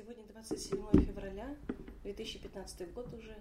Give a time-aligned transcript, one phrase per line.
[0.00, 1.46] Сегодня 27 февраля,
[2.04, 3.36] 2015 год уже,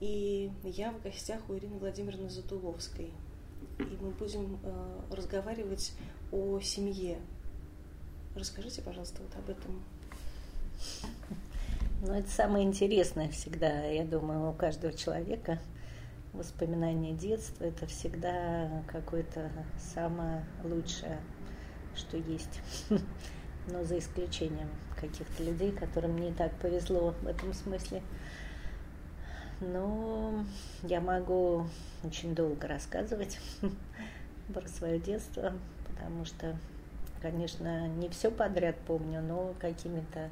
[0.00, 3.10] и я в гостях у Ирины Владимировны Затуловской.
[3.78, 5.94] И мы будем э, разговаривать
[6.30, 7.18] о семье.
[8.34, 9.82] Расскажите, пожалуйста, вот об этом.
[12.02, 15.58] Ну, это самое интересное всегда, я думаю, у каждого человека.
[16.34, 21.18] Воспоминания детства– это всегда какое-то самое лучшее,
[21.94, 22.60] что есть.
[23.68, 24.68] Но за исключением
[25.00, 28.02] каких-то людей, которым не так повезло в этом смысле.
[29.60, 30.44] Но
[30.82, 31.66] я могу
[32.02, 33.38] очень долго рассказывать
[34.54, 35.52] про свое детство,
[35.86, 36.56] потому что,
[37.20, 40.30] конечно, не все подряд помню, но какими-то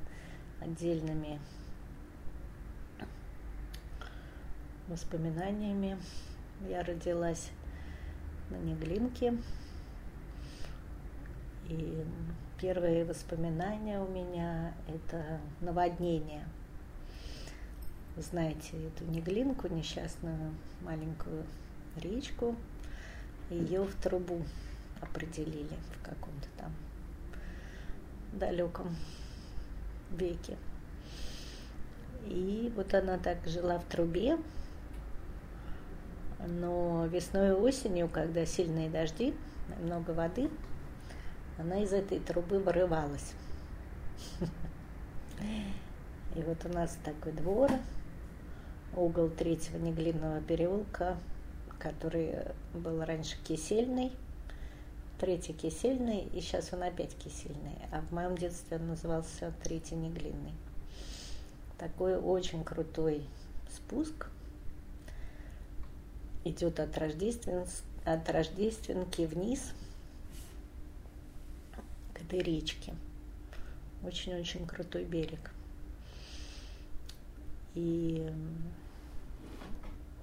[0.61, 1.39] отдельными
[4.89, 5.97] воспоминаниями.
[6.69, 7.51] Я родилась
[8.51, 9.35] на Неглинке,
[11.69, 12.05] и
[12.61, 16.45] первые воспоминания у меня– это наводнение.
[18.17, 21.45] Вы знаете эту Неглинку, несчастную маленькую
[21.97, 22.55] речку,
[23.49, 24.43] ее в трубу
[25.01, 26.73] определили в каком-то там
[28.35, 28.95] далеком
[30.11, 30.59] веке.
[32.27, 34.37] И вот она так жила в трубе,
[36.47, 39.35] но весной и осенью, когда сильные дожди,
[39.83, 40.51] много воды–
[41.61, 43.35] она из этой трубы вырывалась.
[46.35, 47.71] И вот у нас такой двор,
[48.97, 51.19] угол третьего неглинного переулка,
[51.79, 52.35] который
[52.73, 54.13] был раньше кисельный,
[55.19, 57.77] третий кисельный, и сейчас он опять кисельный.
[57.93, 60.55] А в моем детстве он назывался третий неглинный.
[61.79, 63.23] Такой очень крутой
[63.71, 64.29] спуск
[66.45, 67.67] идет от, Рождествен...
[68.05, 69.73] от Рождественки вниз–
[72.31, 72.95] этой речки.
[74.05, 75.51] Очень-очень крутой берег.
[77.75, 78.33] И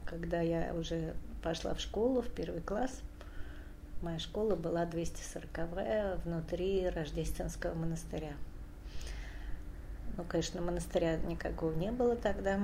[0.06, 3.02] когда я уже пошла в школу, в первый класс,
[4.02, 8.34] моя школа была 240-я внутри Рождественского монастыря.
[10.16, 12.60] Ну, конечно, монастыря никакого не было тогда.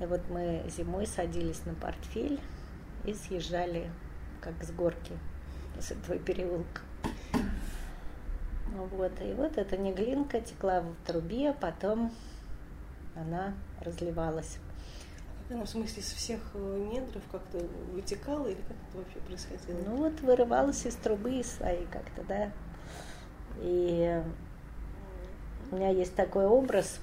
[0.00, 2.40] И вот мы зимой садились на портфель
[3.04, 3.90] и съезжали
[4.40, 5.12] как с горки
[5.80, 6.82] с этого переулка.
[8.86, 12.12] Вот, и вот эта неглинка текла в трубе, потом
[13.16, 14.58] она разливалась.
[15.48, 17.58] Как она, в смысле, из всех э, недров как-то
[17.92, 19.78] вытекала или как это вообще происходило?
[19.84, 22.52] Ну вот вырывалась из трубы своей как-то, да.
[23.60, 24.22] И
[25.70, 27.00] у меня есть такой образ,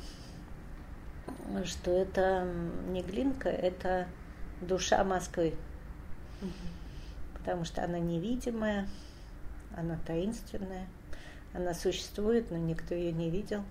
[1.65, 2.47] что это
[2.87, 4.07] не глинка, это
[4.61, 5.55] душа Москвы.
[6.41, 7.39] Угу.
[7.39, 8.87] Потому что она невидимая,
[9.75, 10.87] она таинственная.
[11.55, 13.63] Она существует, но никто ее не видел.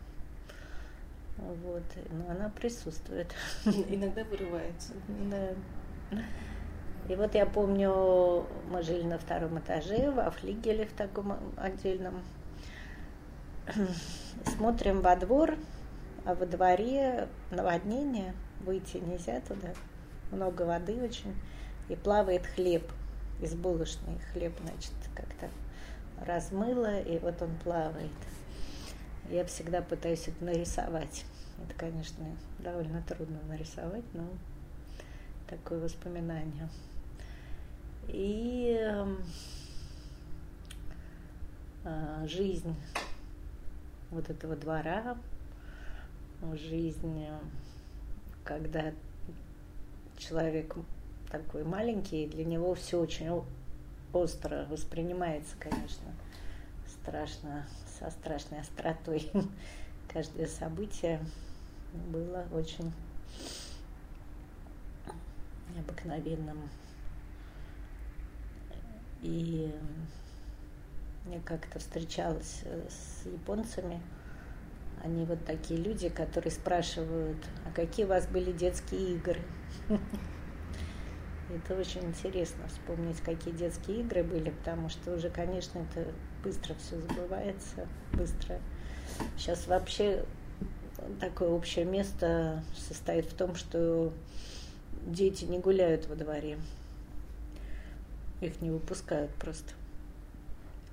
[1.37, 3.35] Вот, но она присутствует.
[3.65, 4.93] Иногда вырывается.
[5.31, 5.51] Да.
[7.09, 12.23] И вот я помню, мы жили на втором этаже, во флигеле в таком отдельном.
[14.57, 15.57] Смотрим во двор,
[16.25, 19.75] а во дворе наводнение, выйти нельзя туда,
[20.31, 21.35] много воды очень,
[21.91, 22.91] и плавает хлеб
[23.43, 25.51] из булочной, хлеб, значит, как-то
[26.21, 28.11] размыло, и вот он плавает.
[29.31, 31.25] Я всегда пытаюсь это нарисовать.
[31.63, 32.25] Это, конечно,
[32.59, 34.29] довольно трудно нарисовать, но
[35.47, 36.69] такое воспоминание.
[38.09, 38.77] И
[41.85, 42.75] э, жизнь
[44.11, 45.17] вот этого двора,
[46.55, 47.27] жизнь,
[48.45, 48.93] когда
[50.19, 50.77] человек
[51.31, 53.29] такой маленький, для него все очень
[54.15, 56.13] остро воспринимается, конечно,
[56.87, 57.67] страшно,
[57.99, 59.31] со страшной остротой.
[60.13, 61.21] Каждое событие
[62.09, 62.93] было очень
[65.75, 66.69] необыкновенным.
[69.23, 69.73] И
[71.27, 74.01] я как-то встречалась с японцами.
[75.03, 79.41] Они вот такие люди, которые спрашивают, а какие у вас были детские игры?
[81.55, 86.11] Это очень интересно вспомнить, какие детские игры были, потому что уже, конечно, это
[86.43, 88.59] быстро все забывается, быстро.
[89.37, 90.25] Сейчас вообще
[91.21, 94.13] такое общее место состоит в том, что
[95.07, 96.59] дети не гуляют во дворе.
[98.41, 99.75] Их не выпускают просто.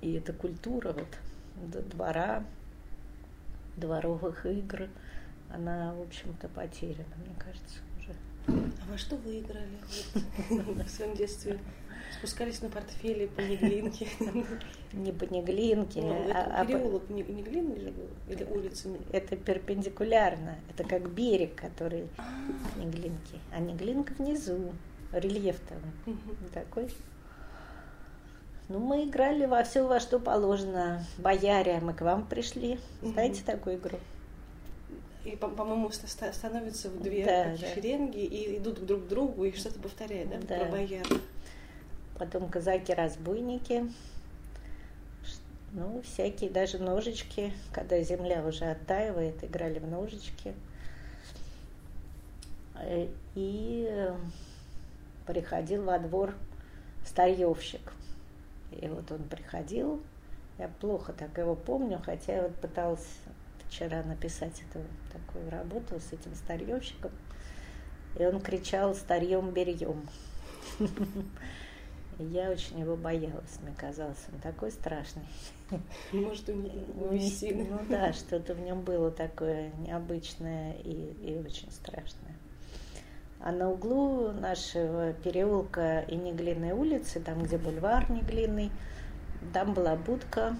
[0.00, 2.44] И эта культура вот двора,
[3.76, 4.88] дворовых игр,
[5.50, 7.78] она, в общем-то, потеряна, мне кажется.
[8.48, 9.78] А во что вы играли
[10.48, 11.58] в своем детстве?
[12.18, 14.06] Спускались на портфеле по Неглинке?
[14.92, 18.08] Не по Неглинке, Ну, а, а переулок Не- Неглин же был?
[18.28, 18.90] Или улица?
[19.12, 20.56] это перпендикулярно.
[20.70, 22.08] Это как берег, который
[22.76, 23.38] Неглинки.
[23.52, 24.72] А Неглинка внизу.
[25.12, 26.16] Рельеф там
[26.52, 26.88] такой.
[28.68, 31.04] Ну, мы играли во все, во что положено.
[31.18, 32.78] Бояре, мы к вам пришли.
[33.02, 33.98] Знаете такую игру?
[35.24, 37.74] И, по- по-моему, ста- становятся в две Да, да.
[37.74, 40.38] шеренги и идут друг к другу и что-то повторяют, да?
[40.48, 40.64] Да.
[40.64, 41.06] Про бояр.
[42.18, 43.90] Потом казаки-разбойники.
[45.72, 47.52] Ну, всякие, даже ножички.
[47.72, 50.54] Когда земля уже оттаивает, играли в ножички.
[52.74, 54.14] Э, И э,
[55.26, 56.34] приходил во двор
[57.06, 57.92] старьевщик.
[58.72, 60.02] И вот он приходил,
[60.58, 63.06] я плохо так его помню, хотя я вот пыталась
[63.72, 67.10] вчера написать эту такую работу с этим старьевщиком.
[68.18, 70.06] И он кричал старьем берьем.
[72.18, 75.24] Я очень его боялась, мне казалось, он такой страшный.
[76.12, 77.54] Может, у них Ну, увести.
[77.54, 82.36] Ну да, что-то в нем было такое необычное и, и очень страшное.
[83.40, 88.70] А на углу нашего переулка и Неглинной улицы, там, где бульвар Неглинный,
[89.54, 90.54] там была будка,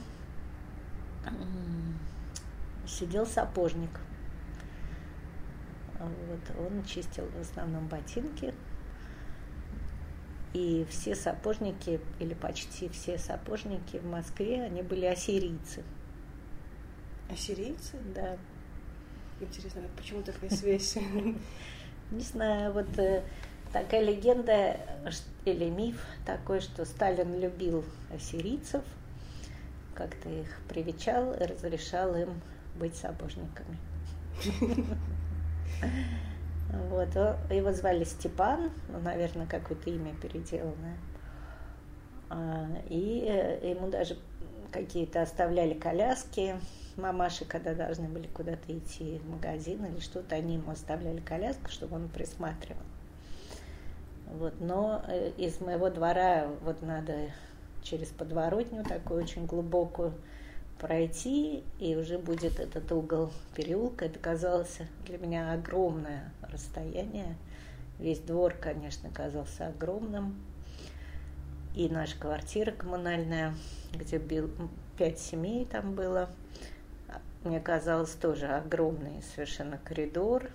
[2.93, 3.91] сидел сапожник.
[5.99, 8.55] Вот, он чистил в основном ботинки.
[10.53, 15.83] И все сапожники, или почти все сапожники в Москве, они были ассирийцы.
[17.31, 17.97] Ассирийцы?
[18.15, 18.37] Да.
[19.41, 20.99] Интересно, почему такая связь?
[22.11, 23.23] Не знаю, вот э,
[23.73, 24.77] такая легенда
[25.47, 27.85] или миф такой, что Сталин любил
[28.15, 28.85] ассирийцев,
[29.95, 32.43] как-то их привечал и разрешал им
[32.77, 33.79] быть сапожниками.
[36.89, 37.15] Вот,
[37.51, 40.97] его звали Степан, ну, наверное, какое-то имя переделанное.
[42.31, 44.17] А, И э, ему даже
[44.71, 46.57] какие-то оставляли коляски.
[46.97, 51.97] Мамаши, когда должны были куда-то идти в магазин или что-то, они ему оставляли коляску, чтобы
[51.97, 52.83] он присматривал.
[54.27, 57.31] Вот, но э, из моего двора вот надо
[57.83, 60.15] через подворотню такую очень глубокую
[60.79, 64.07] пройти, и уже будет этот угол переулка.
[64.07, 67.37] Это казалось для меня огромное расстояние.
[67.99, 70.35] Весь двор, конечно, казался огромным.
[71.75, 73.55] И наша квартира коммунальная,
[73.95, 74.21] где
[74.99, 76.29] пять семей там было,
[77.45, 80.51] мне казалось тоже огромный совершенно коридор.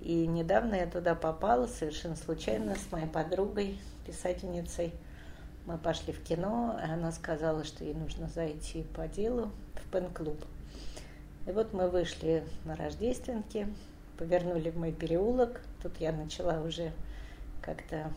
[0.00, 4.92] И недавно я туда попала совершенно случайно с моей подругой, писательницей.
[5.66, 10.40] Мы пошли в кино, и она сказала, что ей нужно зайти по делу в пен-клуб.
[11.48, 13.66] И вот мы вышли на Рождественке,
[14.16, 15.60] повернули в мой переулок.
[15.82, 16.92] Тут я начала уже
[17.62, 18.12] как-то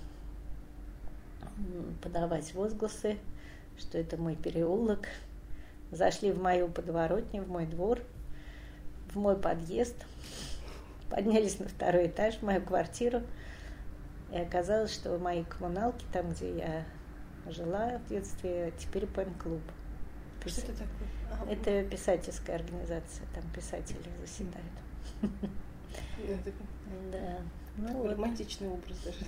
[2.04, 3.18] подавать возгласы,
[3.80, 5.08] что это мой переулок.
[5.92, 8.00] Зашли в мою подворотню, в мой двор,
[9.12, 9.96] в мой подъезд,
[11.10, 13.24] поднялись на второй этаж, в мою квартиру.
[14.32, 16.86] И оказалось, что мои коммуналки, там, где я
[17.52, 19.62] жила в детстве, теперь пен-клуб.
[20.46, 21.52] Что это такое?
[21.52, 24.66] Это писательская организация, там писатели заседают.
[27.12, 27.38] Да.
[27.78, 29.20] Ну, романтичный образ даже.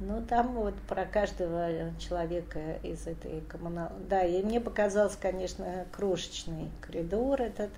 [0.00, 3.90] Ну, там вот про каждого человека из этой коммунал...
[4.08, 7.70] Да, и мне показался, конечно, крошечный коридор этот.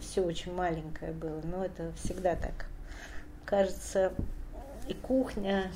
[0.00, 2.66] Все очень маленькое было, но это всегда так.
[3.44, 4.12] Кажется,
[4.88, 5.72] и кухня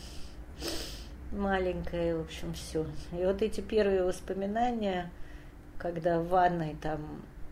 [1.35, 2.87] маленькая, в общем, все.
[3.13, 5.11] И вот эти первые воспоминания,
[5.79, 7.01] когда в ванной там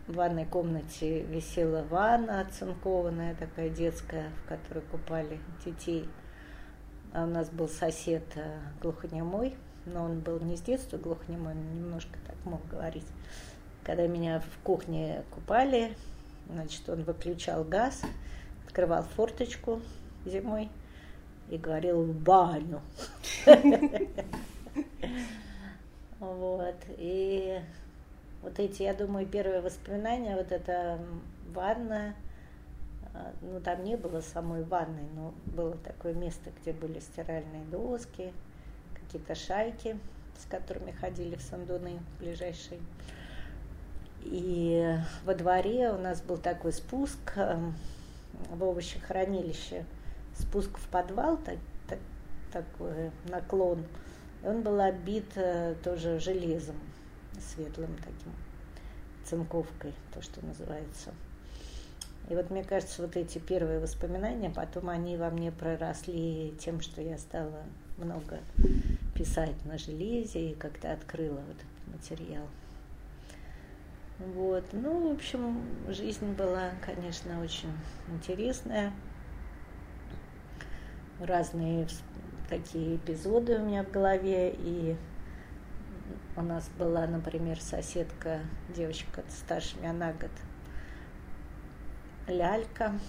[0.07, 6.09] в ванной комнате висела ванна оцинкованная, такая детская, в которой купали детей.
[7.13, 11.75] А у нас был сосед э, глухонемой, но он был не с детства глухонемой, он
[11.75, 13.05] немножко так мог говорить.
[13.83, 15.95] Когда меня в кухне купали,
[16.49, 18.01] значит, он выключал газ,
[18.65, 19.81] открывал форточку
[20.25, 20.69] зимой
[21.53, 22.81] и говорил в баню.
[26.19, 26.75] Вот.
[26.97, 27.59] И
[28.41, 30.97] вот эти, я думаю, первые воспоминания, вот эта
[31.53, 32.15] ванна,
[33.13, 38.31] а, ну там не было самой ванной, но было такое место, где были стиральные доски,
[38.93, 39.97] какие-то шайки,
[40.39, 42.79] с которыми ходили в сандуны ближайшие.
[44.21, 47.75] И во дворе у нас был такой спуск эм,
[48.49, 49.85] в овощехранилище,
[50.43, 51.57] спуск в подвал, так,
[51.87, 51.99] так-
[52.51, 53.83] такой наклон.
[54.43, 56.75] И он был обит э, тоже железом
[57.39, 58.33] светлым таким,
[59.25, 61.11] цинковкой, то, что называется.
[62.29, 67.01] И вот мне кажется, вот эти первые воспоминания, потом они во мне проросли тем, что
[67.01, 67.63] я стала
[67.97, 68.39] много
[69.13, 72.47] писать на железе и как-то открыла вот этот материал.
[74.19, 74.63] Вот.
[74.71, 77.73] Ну, в общем, жизнь была, конечно, очень
[78.07, 78.93] интересная.
[81.23, 81.87] Разные
[82.49, 84.53] такие эпизоды у меня в голове.
[84.57, 84.97] И
[86.35, 88.41] у нас была, например, соседка,
[88.75, 90.31] девочка старше меня на год,
[92.27, 92.99] лялька.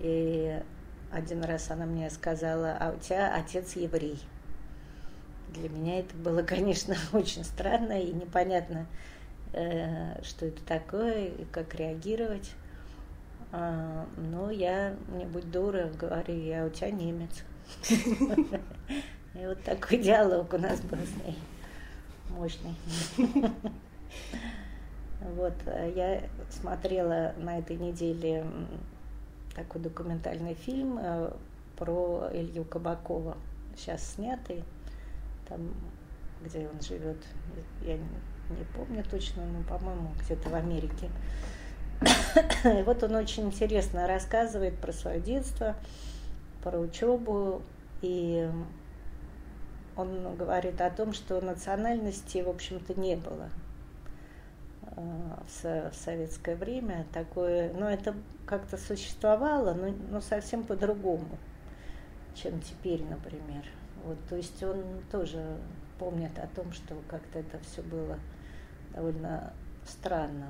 [0.00, 0.62] И
[1.10, 4.20] один раз она мне сказала, а у тебя отец еврей.
[5.48, 8.86] Для меня это было, конечно, очень странно и непонятно,
[9.54, 12.52] э, что это такое и как реагировать.
[13.52, 17.44] А, но я, не будь дура, говорю, я у тебя немец.
[17.90, 21.38] И вот такой диалог у нас был с ней
[22.30, 22.74] мощный.
[25.20, 25.52] Вот,
[25.94, 28.44] я смотрела на этой неделе
[29.54, 31.30] такой документальный фильм э,
[31.76, 33.36] про Илью Кабакова,
[33.76, 34.64] сейчас снятый,
[35.46, 35.74] там,
[36.42, 37.18] где он живет,
[37.82, 41.10] я не помню точно, но, по-моему, где-то в Америке.
[42.64, 45.76] И вот он очень интересно рассказывает про свое детство,
[46.62, 47.62] про учебу,
[48.02, 48.48] и
[49.96, 53.48] он говорит о том, что национальности, в общем-то, не было
[55.62, 58.14] в советское время такое, но это
[58.46, 61.38] как-то существовало, но, но совсем по-другому,
[62.34, 63.64] чем теперь, например.
[64.04, 65.58] Вот, то есть он тоже
[65.98, 68.18] помнит о том, что как-то это все было
[68.94, 69.52] довольно
[69.86, 70.46] странно.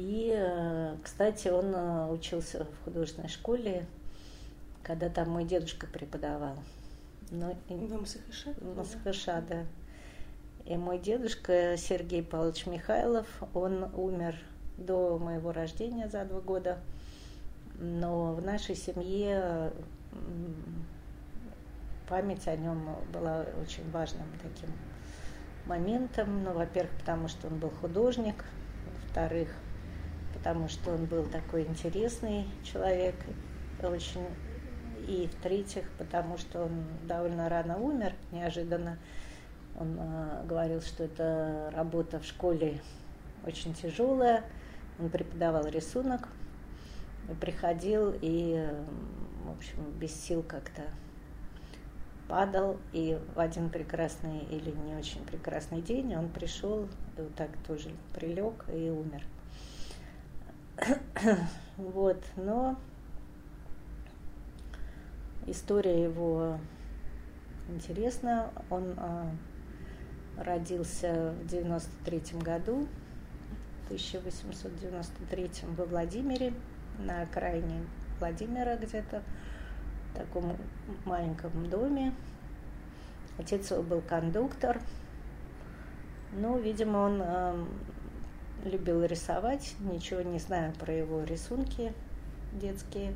[0.00, 3.84] И, э, кстати, он э, учился в художественной школе,
[4.84, 6.54] когда там мой дедушка преподавал.
[7.32, 8.46] Но, в МСХШ?
[8.60, 9.66] В МСХШ, да.
[10.66, 14.36] И мой дедушка Сергей Павлович Михайлов, он умер
[14.76, 16.78] до моего рождения за два года.
[17.80, 19.72] Но в нашей семье
[22.08, 24.70] память о нем была очень важным таким
[25.66, 26.44] моментом.
[26.44, 28.44] Ну, во-первых, потому что он был художник,
[29.02, 29.48] во-вторых,
[30.38, 33.16] потому что он был такой интересный человек,
[33.82, 34.24] очень
[35.06, 38.98] и в-третьих, потому что он довольно рано умер, неожиданно.
[39.78, 42.80] Он э, говорил, что эта работа в школе
[43.46, 44.44] очень тяжелая.
[44.98, 46.28] Он преподавал рисунок,
[47.40, 48.68] приходил и,
[49.44, 50.82] в общем, без сил как-то
[52.28, 52.78] падал.
[52.92, 58.66] И в один прекрасный или не очень прекрасный день он пришел, вот так тоже прилег
[58.68, 59.24] и умер.
[61.76, 62.76] Вот, но
[65.46, 66.58] история его
[67.68, 68.50] интересна.
[68.70, 69.30] Он а,
[70.36, 72.86] родился в 93 году,
[73.82, 76.52] в 1893 во Владимире,
[76.98, 77.86] на окраине
[78.18, 79.22] Владимира где-то,
[80.12, 80.56] в таком
[81.04, 82.12] маленьком доме.
[83.38, 84.80] Отец его был кондуктор.
[86.32, 87.64] Ну, видимо, он э,
[88.64, 91.92] любил рисовать, ничего не знаю про его рисунки
[92.52, 93.14] детские.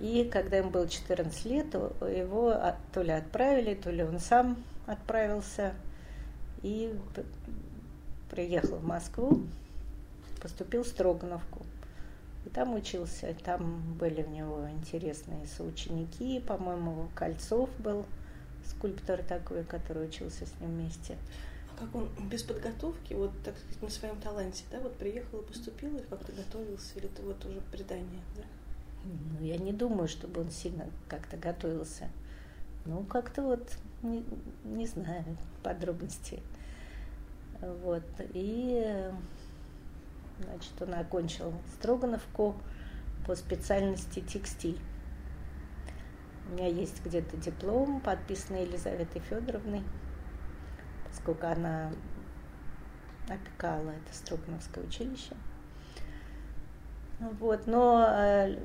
[0.00, 2.54] И когда ему было 14 лет, его
[2.92, 4.56] то ли отправили, то ли он сам
[4.86, 5.74] отправился
[6.62, 6.94] и
[8.30, 9.42] приехал в Москву,
[10.40, 11.64] поступил в Строгановку.
[12.44, 18.04] И там учился, там были у него интересные соученики, по-моему, Кольцов был
[18.66, 21.16] скульптор такой, который учился с ним вместе.
[21.82, 25.96] Как он без подготовки, вот так сказать, на своем таланте, да, вот приехал и поступил,
[25.96, 28.42] и как-то готовился, или это вот уже предание, да?
[29.04, 32.08] Ну, я не думаю, чтобы он сильно как-то готовился.
[32.84, 34.24] Ну, как-то вот, не,
[34.62, 35.24] не знаю
[35.64, 36.40] подробностей.
[37.60, 38.04] Вот.
[38.32, 39.10] И,
[40.38, 42.54] значит, он окончил Строгановку
[43.26, 44.78] по специальности текстиль.
[46.48, 49.82] У меня есть где-то диплом, подписанный Елизаветой Федоровной,
[51.12, 51.92] поскольку она
[53.28, 55.36] опекала это Строгановское училище.
[57.38, 58.58] Вот, но э,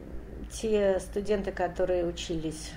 [0.51, 2.71] те студенты, которые учились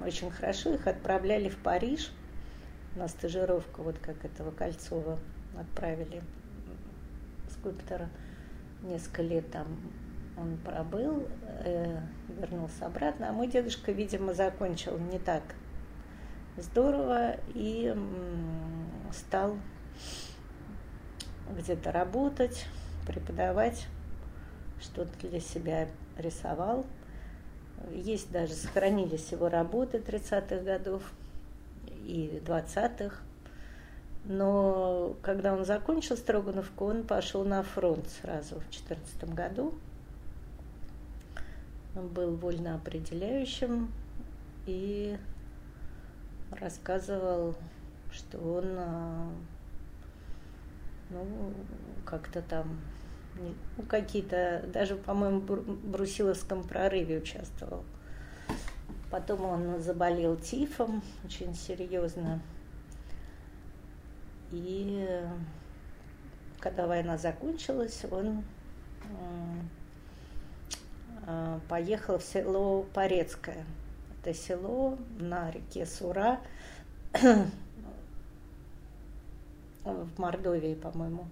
[0.00, 2.10] очень хорошо, их отправляли в Париж
[2.96, 5.18] на стажировку, вот как этого Кольцова
[5.58, 6.22] отправили
[7.50, 8.08] скульптора.
[8.82, 9.66] Несколько лет там
[10.36, 11.28] он пробыл,
[11.64, 12.00] э,
[12.40, 13.28] вернулся обратно.
[13.28, 15.42] А мой дедушка, видимо, закончил не так
[16.56, 17.94] здорово и
[19.12, 19.56] стал
[21.50, 22.66] где-то работать,
[23.06, 23.86] преподавать,
[24.80, 26.86] что-то для себя рисовал.
[27.92, 31.02] Есть даже, сохранились его работы 30-х годов
[32.04, 33.16] и 20-х.
[34.24, 39.74] Но когда он закончил Строгановку, он пошел на фронт сразу в 2014 году.
[41.96, 43.90] Он был вольно определяющим
[44.66, 45.18] и
[46.60, 47.54] рассказывал,
[48.10, 49.30] что он а,
[51.10, 51.52] ну,
[52.04, 52.78] как-то там
[53.36, 57.84] ну, какие-то, даже, по-моему, в Брусиловском прорыве участвовал.
[59.10, 62.40] Потом он заболел тифом очень серьезно.
[64.50, 65.06] И
[66.60, 68.44] когда война закончилась, он
[71.26, 73.64] а, поехал в село Порецкое.
[74.22, 76.38] Это село на реке Сура
[79.84, 81.26] в Мордовии, по-моему.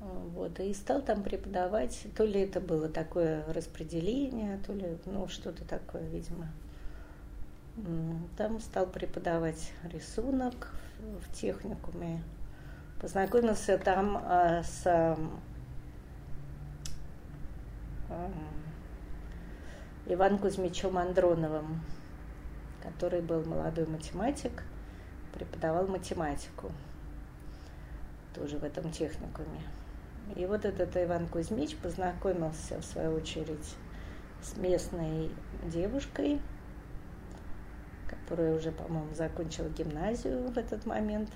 [0.00, 5.62] Вот, и стал там преподавать, то ли это было такое распределение, то ли, ну, что-то
[5.64, 6.48] такое, видимо.
[8.38, 12.22] Там стал преподавать рисунок в техникуме.
[12.98, 15.18] Познакомился там а, с а,
[20.06, 21.82] Иваном Кузьмичем Андроновым,
[22.82, 24.64] который был молодой математик,
[25.32, 26.72] преподавал математику
[28.34, 29.62] тоже в этом техникуме.
[30.36, 33.74] И вот этот Иван Кузьмич познакомился, в свою очередь,
[34.42, 35.30] с местной
[35.64, 36.40] девушкой,
[38.08, 41.30] которая уже, по-моему, закончила гимназию в этот момент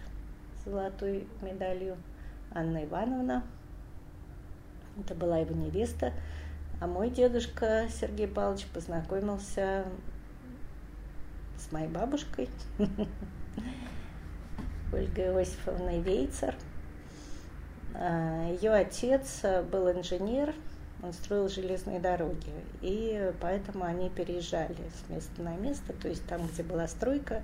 [0.60, 1.96] с золотой медалью,
[2.50, 3.42] Анна Ивановна.
[4.98, 6.12] Это была его невеста.
[6.80, 9.84] А мой дедушка Сергей Павлович познакомился
[11.56, 12.48] с моей бабушкой,
[14.92, 16.54] Ольгой Иосифовной Вейцер–
[17.94, 20.54] а, Ее отец был инженер,
[21.02, 22.52] он строил железные дороги,
[22.82, 27.42] и поэтому они переезжали с места на место, то есть там, где была стройка,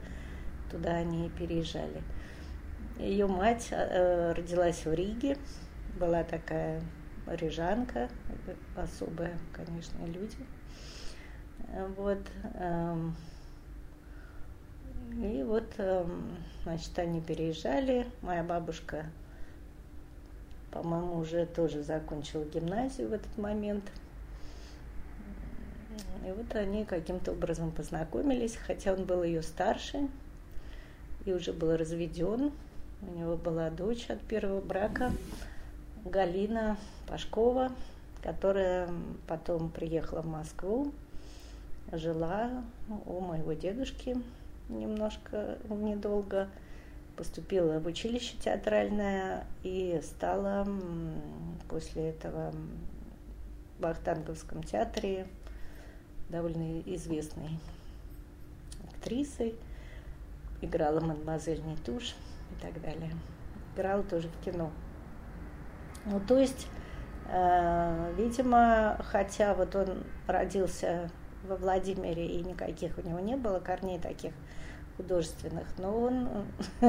[0.70, 2.02] туда они переезжали.
[2.98, 5.36] Ее мать э, родилась в Риге,
[5.98, 6.82] была такая
[7.26, 8.08] рижанка,
[8.76, 10.36] особые, конечно, люди.
[11.96, 12.20] Вот.
[12.54, 13.16] Эм,
[15.22, 18.06] и вот, эм, значит, они переезжали.
[18.22, 19.06] Моя бабушка
[20.70, 23.84] по-моему, уже тоже закончила гимназию в этот момент.
[26.26, 30.08] И вот они каким-то образом познакомились, хотя он был ее старше
[31.24, 32.52] и уже был разведен.
[33.02, 35.10] У него была дочь от первого брака,
[36.04, 36.76] Галина
[37.10, 37.72] Пашкова,
[38.22, 38.88] которая
[39.26, 40.92] потом приехала в Москву,
[41.92, 42.64] жила
[43.06, 44.16] у моего дедушки
[44.68, 46.48] немножко недолго–
[47.20, 50.66] поступила в училище театральное и стала
[51.68, 52.50] после этого
[53.78, 55.26] в Ахтанговском театре
[56.30, 57.60] довольно известной
[58.88, 59.54] актрисой.
[60.62, 62.14] Играла мадемуазель Нетуш
[62.52, 63.12] и так далее.
[63.74, 64.70] Играла тоже в кино.
[66.06, 66.68] Ну, то есть,
[68.16, 71.10] видимо, хотя вот он родился
[71.44, 74.32] во Владимире и никаких у него не было корней таких
[74.96, 76.28] художественных, но он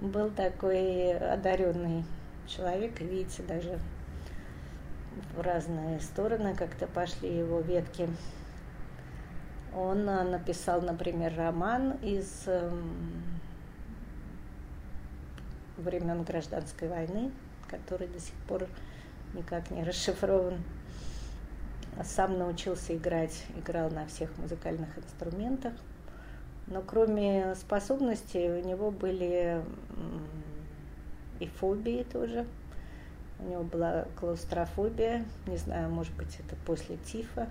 [0.00, 2.04] был такой одаренный
[2.46, 3.78] человек, видите, даже
[5.36, 8.08] в разные стороны как-то пошли его ветки.
[9.74, 12.92] Он а, написал, например, роман из эм,
[15.78, 17.30] времен гражданской войны,
[17.68, 18.66] который до сих пор
[19.34, 20.62] никак не расшифрован.
[22.04, 25.74] Сам научился играть, играл на всех музыкальных инструментах–
[26.66, 29.62] но кроме способностей у него были
[31.40, 32.46] и фобии тоже.
[33.40, 37.48] У него была клаустрофобия, не знаю, может быть, это после тифа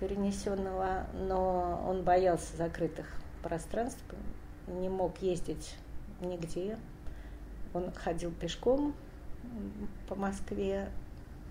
[0.00, 3.06] перенесенного, но он боялся закрытых
[3.42, 4.02] пространств,
[4.66, 5.76] не мог ездить
[6.20, 6.76] нигде.
[7.72, 8.94] Он ходил пешком
[10.08, 10.88] по Москве,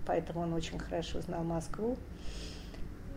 [0.06, 1.96] поэтому он очень хорошо знал Москву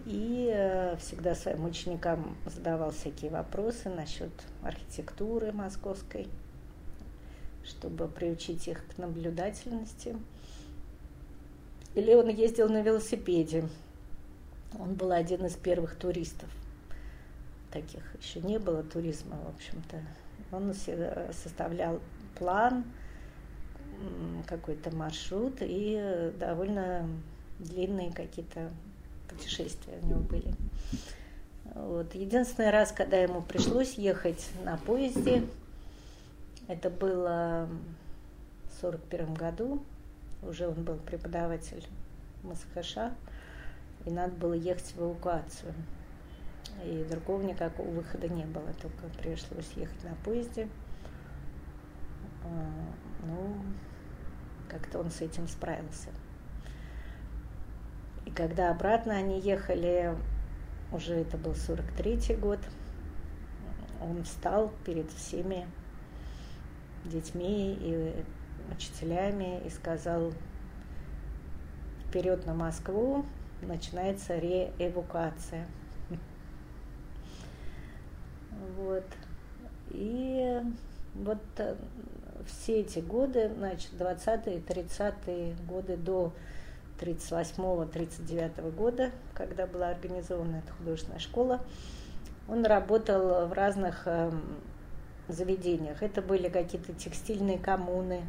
[0.05, 4.31] и э, всегда своим ученикам задавал всякие вопросы насчет
[4.61, 6.27] архитектуры московской,
[7.63, 10.17] чтобы приучить их к наблюдательности.
[11.95, 13.69] Или он ездил на велосипеде.
[14.77, 16.49] Он был один из первых туристов.
[17.71, 20.01] Таких еще не было туризма, в общем-то.
[20.51, 20.73] Он
[21.31, 21.99] составлял
[22.37, 22.83] план,
[24.47, 27.07] какой-то маршрут и довольно
[27.59, 28.71] длинные какие-то
[29.29, 30.53] путешествия у него были.
[31.75, 32.13] Вот.
[32.13, 35.43] Единственный раз, когда ему пришлось ехать на поезде,
[36.67, 37.67] это было
[38.65, 39.83] в 1941 году,
[40.43, 41.85] уже он был преподаватель
[42.43, 42.97] МСХШ,
[44.05, 45.73] и надо было ехать в эвакуацию.
[46.85, 50.67] И другого никакого выхода не было, только пришлось ехать на поезде.
[53.25, 53.55] Ну,
[54.69, 56.09] как-то он с этим справился.
[58.25, 60.15] И когда обратно они ехали,
[60.91, 62.59] уже это был 43-й год,
[64.01, 65.67] он встал перед всеми
[67.05, 68.23] детьми и
[68.73, 70.33] учителями и сказал,
[72.07, 73.25] вперед на Москву,
[73.61, 75.67] начинается реэвакуация.
[78.77, 79.05] Вот.
[79.89, 80.61] И
[81.15, 81.75] вот э,
[82.45, 86.33] все эти годы, значит, 20-е, 30-е годы до
[86.99, 91.61] 38-39 года, когда была организована эта художественная школа,
[92.47, 94.41] он работал в разных эм,
[95.27, 96.03] заведениях.
[96.03, 98.21] Это были какие-то текстильные коммуны,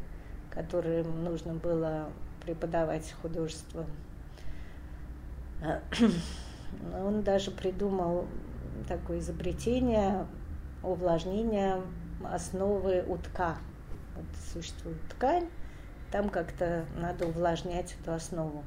[0.50, 2.08] которым нужно было
[2.44, 3.84] преподавать художество.
[6.94, 8.26] Он даже придумал
[8.88, 10.26] такое изобретение
[10.82, 11.80] увлажнения
[12.22, 13.56] основы утка.
[14.16, 15.48] Вот существует ткань,
[16.10, 18.64] там как-то надо увлажнять эту основу.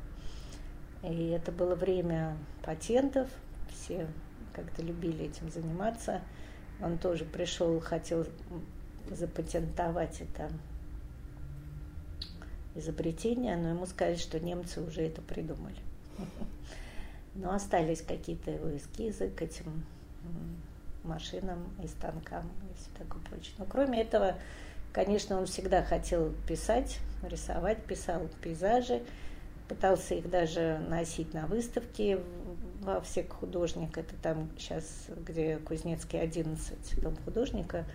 [1.04, 3.30] И это было время патентов,
[3.70, 4.08] все
[4.54, 6.22] как-то любили этим заниматься.
[6.82, 8.26] Он тоже пришел, хотел
[9.10, 10.52] запатентовать это
[12.76, 15.78] изобретение, но ему сказали, что немцы уже это придумали.
[17.36, 19.86] Но остались какие-то его эскизы к этим
[21.04, 23.54] машинам и станкам и все такое прочее.
[23.58, 24.36] Но кроме этого,
[24.98, 29.04] конечно, он всегда хотел писать, рисовать, писал пейзажи,
[29.70, 32.20] пытался их даже носить на выставки
[32.82, 37.86] во всех художник, это там сейчас, где Кузнецкий 11, дом художника,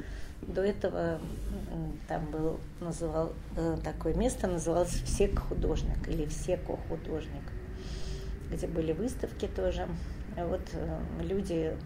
[0.43, 1.19] до этого
[2.07, 7.43] там был, называл, э, такое место называлось Всек художник или Всеко художник,
[8.49, 9.89] где были выставки тоже.
[10.37, 11.77] Вот э, люди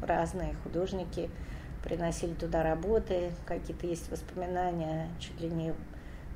[0.00, 1.28] разные, художники,
[1.82, 5.74] приносили туда работы, какие-то есть воспоминания чуть ли не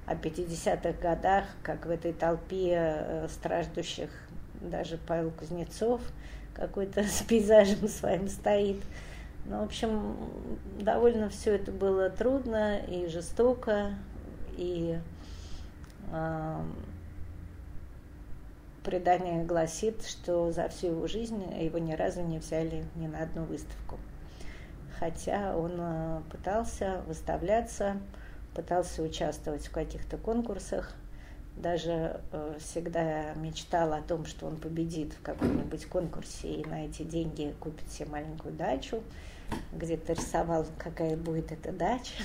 [0.07, 4.11] о 50-х годах, как в этой толпе э, страждущих
[4.61, 6.01] даже Павел Кузнецов
[6.55, 8.83] какой-то с пейзажем своим стоит.
[9.47, 10.17] Ну, в общем,
[10.81, 13.91] довольно все это было трудно и жестоко,
[14.57, 14.99] и
[16.11, 16.61] э,
[18.83, 23.45] предание гласит, что за всю его жизнь его ни разу не взяли ни на одну
[23.45, 23.99] выставку.
[24.99, 27.97] Хотя он э, пытался выставляться,
[28.55, 30.95] пытался участвовать в каких-то конкурсах,
[31.57, 37.03] даже э, всегда мечтал о том, что он победит в каком-нибудь конкурсе и на эти
[37.03, 39.03] деньги купит себе маленькую дачу.
[39.73, 42.23] Где-то рисовал, какая будет эта дача.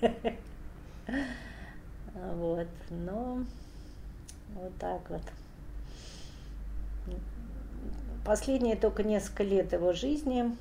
[2.36, 3.44] Вот, но
[4.54, 5.22] вот так вот.
[8.24, 10.56] Последние только несколько лет его жизни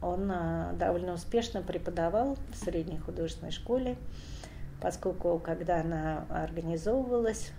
[0.00, 3.96] он э, довольно успешно преподавал в средней художественной школе
[4.80, 7.52] поскольку когда она организовывалась,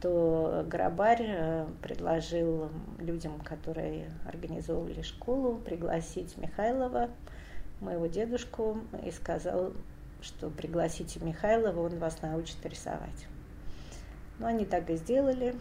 [0.00, 7.10] то Грабарь э, предложил людям, которые организовывали школу, пригласить Михайлова,
[7.80, 9.72] моего дедушку, и сказал,
[10.20, 13.26] что пригласите Михайлова, он вас научит рисовать.
[14.38, 15.56] Ну, они так и сделали.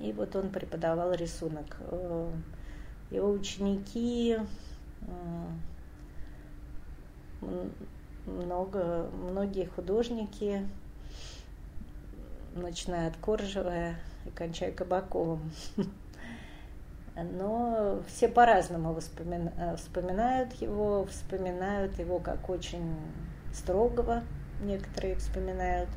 [0.00, 1.76] И вот он преподавал рисунок.
[3.10, 4.36] Э, его ученики
[7.40, 7.68] э,
[8.26, 10.66] много, многие художники,
[12.54, 13.90] начиная от Коржева
[14.24, 15.50] и кончая Кабаковым.
[17.14, 18.94] Но все по-разному
[19.76, 22.94] вспоминают его, вспоминают его как очень
[23.54, 24.22] строгого,
[24.60, 25.88] некоторые вспоминают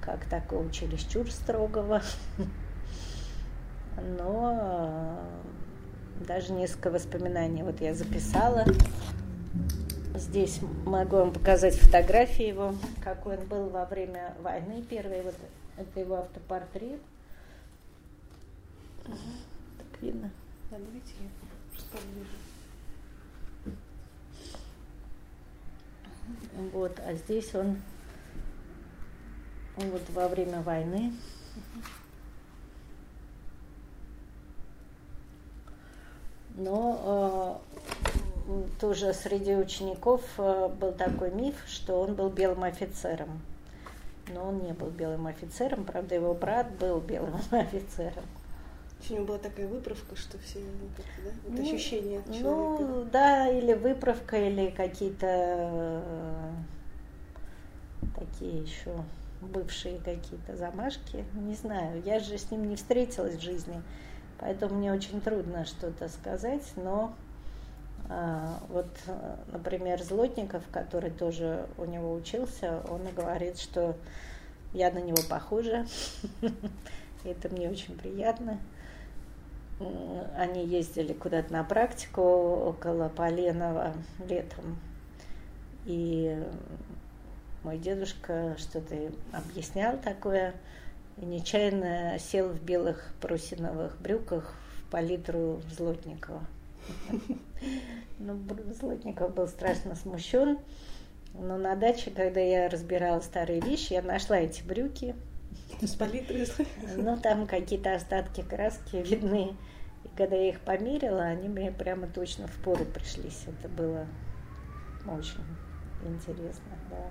[0.00, 2.02] как такого чересчур строгого.
[4.18, 5.18] Но
[6.26, 8.64] даже несколько воспоминаний вот я записала.
[10.14, 14.84] Здесь могу вам показать фотографии его, какой он был во время войны.
[14.88, 15.34] Первый вот
[15.76, 17.00] это его автопортрет.
[19.06, 19.16] Угу.
[19.78, 20.30] Так видно?
[20.70, 21.28] Да, давайте я
[21.70, 22.30] просто поближе.
[26.72, 27.80] Вот, а здесь он,
[29.76, 31.12] он вот во время войны.
[36.58, 37.60] Но
[38.48, 43.40] э, тоже среди учеников э, был такой миф, что он был белым офицером.
[44.32, 48.24] Но он не был белым офицером, правда, его брат был белым офицером.
[49.08, 51.02] У него была такая выправка, что все ну, да?
[51.24, 52.42] вот ну, ощущения человека.
[52.42, 56.50] Ну, да, или выправка, или какие-то э,
[58.16, 58.92] такие еще
[59.40, 61.24] бывшие какие-то замашки.
[61.34, 63.80] Не знаю, я же с ним не встретилась в жизни,
[64.40, 67.12] поэтому мне очень трудно что-то сказать, но
[68.10, 68.88] А, вот,
[69.52, 73.96] например, Злотников, который тоже у него учился, он говорит, что
[74.72, 75.86] я на него похожа.
[77.24, 78.58] Это мне очень приятно.
[80.36, 83.92] Они ездили куда-то на практику около Поленова
[84.26, 84.78] летом.
[85.84, 86.42] И
[87.62, 88.96] мой дедушка что-то
[89.32, 90.54] объяснял такое.
[91.20, 96.44] И нечаянно сел в белых парусиновых брюках в палитру Злотникова.
[98.20, 98.36] Ну,
[98.72, 100.58] Злотников был страшно смущен.
[101.34, 105.14] Но на даче, когда я разбирала старые вещи, я нашла эти брюки.
[105.80, 106.48] С палитрой?
[106.96, 109.56] Ну, там какие-то остатки краски видны.
[110.04, 113.44] И когда я их померила, они мне прямо точно в пору пришлись.
[113.46, 114.06] Это было
[115.06, 115.44] очень
[116.04, 117.10] интересно, да.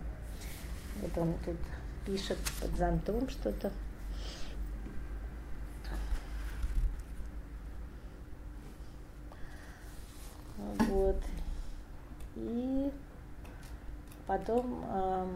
[1.02, 1.58] Вот он тут
[2.06, 3.72] пишет под зонтом что-то.
[10.58, 11.22] Вот.
[12.36, 12.92] И
[14.26, 15.28] потом э,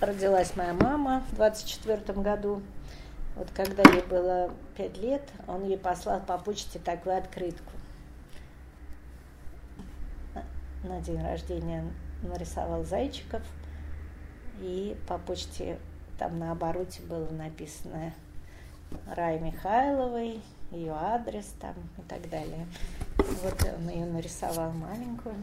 [0.00, 2.62] родилась моя мама в 24 году.
[3.36, 7.72] Вот когда ей было пять лет, он ей послал по почте такую открытку.
[10.84, 11.84] На день рождения
[12.22, 13.42] нарисовал зайчиков,
[14.60, 15.78] и по почте
[16.18, 18.12] там на обороте было написано
[19.06, 22.66] Рай Михайловой, ее адрес там и так далее.
[23.16, 25.34] Вот он ее нарисовал маленькую.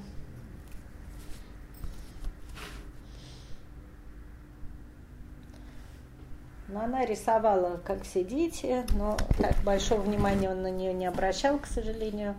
[6.68, 11.60] Но она рисовала, как все дети, но так большого внимания он на нее не обращал,
[11.60, 12.36] к сожалению,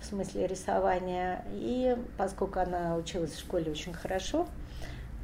[0.00, 1.44] в смысле рисования.
[1.52, 4.48] И поскольку она училась в школе очень хорошо,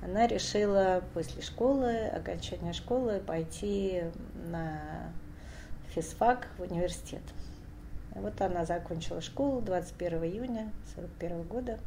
[0.05, 4.05] она решила после школы, окончания школы, пойти
[4.51, 5.12] на
[5.94, 7.22] физфак в университет.
[8.14, 11.78] Вот она закончила школу 21 июня 1941 года.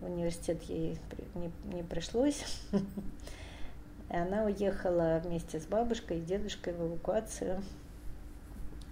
[0.00, 0.98] В университет ей
[1.34, 2.44] не, не пришлось.
[4.10, 7.62] И она уехала вместе с бабушкой и дедушкой в эвакуацию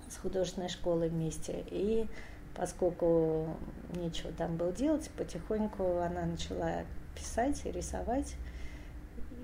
[0.09, 1.65] с художественной школы вместе.
[1.71, 2.07] И
[2.55, 3.47] поскольку
[3.95, 8.35] нечего там было делать, потихоньку она начала писать и рисовать.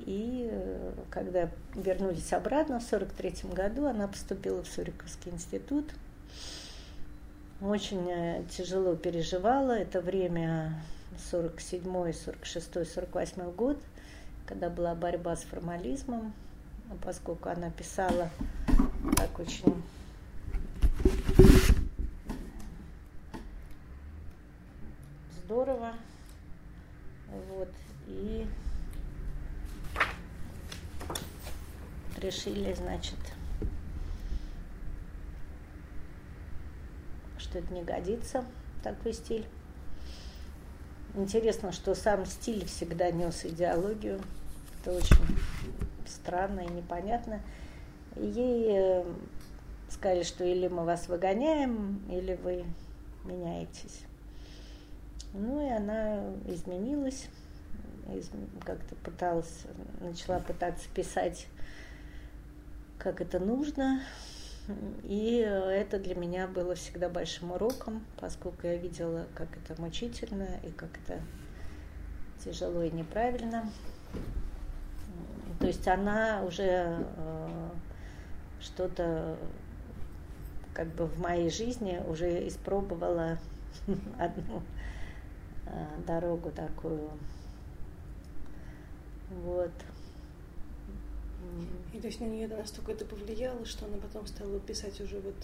[0.06, 5.86] И э, когда вернулись обратно в 1943 году, она поступила в Суриковский институт.
[7.60, 10.82] Очень э, тяжело переживала это время
[11.30, 13.78] 47 46 48 год–
[14.48, 16.32] когда была борьба с формализмом,
[16.90, 18.30] а поскольку она писала
[19.14, 19.82] так очень
[25.44, 25.92] здорово,
[27.50, 27.68] вот,
[28.06, 28.46] и
[32.18, 33.18] решили, значит,
[37.38, 38.44] что это не годится,
[38.82, 39.46] такой стиль.
[41.14, 44.20] Интересно, что сам стиль всегда нес идеологию.
[44.80, 45.38] Это очень
[46.06, 47.40] странно и непонятно.
[48.16, 49.04] Ей э,
[49.88, 52.64] сказали, что или мы вас выгоняем, или вы
[53.24, 54.02] меняетесь.
[55.32, 57.26] Ну и она изменилась,
[58.64, 59.64] как-то пыталась,
[60.00, 61.46] начала пытаться писать,
[62.98, 64.02] как это нужно.
[65.04, 70.70] И это для меня было всегда большим уроком, поскольку я видела, как это мучительно и
[70.70, 71.20] как это
[72.44, 73.70] тяжело и неправильно.
[75.58, 77.70] То есть она уже э,
[78.60, 79.36] что-то
[80.74, 83.38] как бы в моей жизни уже испробовала
[84.18, 84.62] одну
[85.66, 87.10] э, дорогу такую.
[89.30, 89.72] Вот.
[91.92, 95.34] И то есть на нее настолько это повлияло, что она потом стала писать уже вот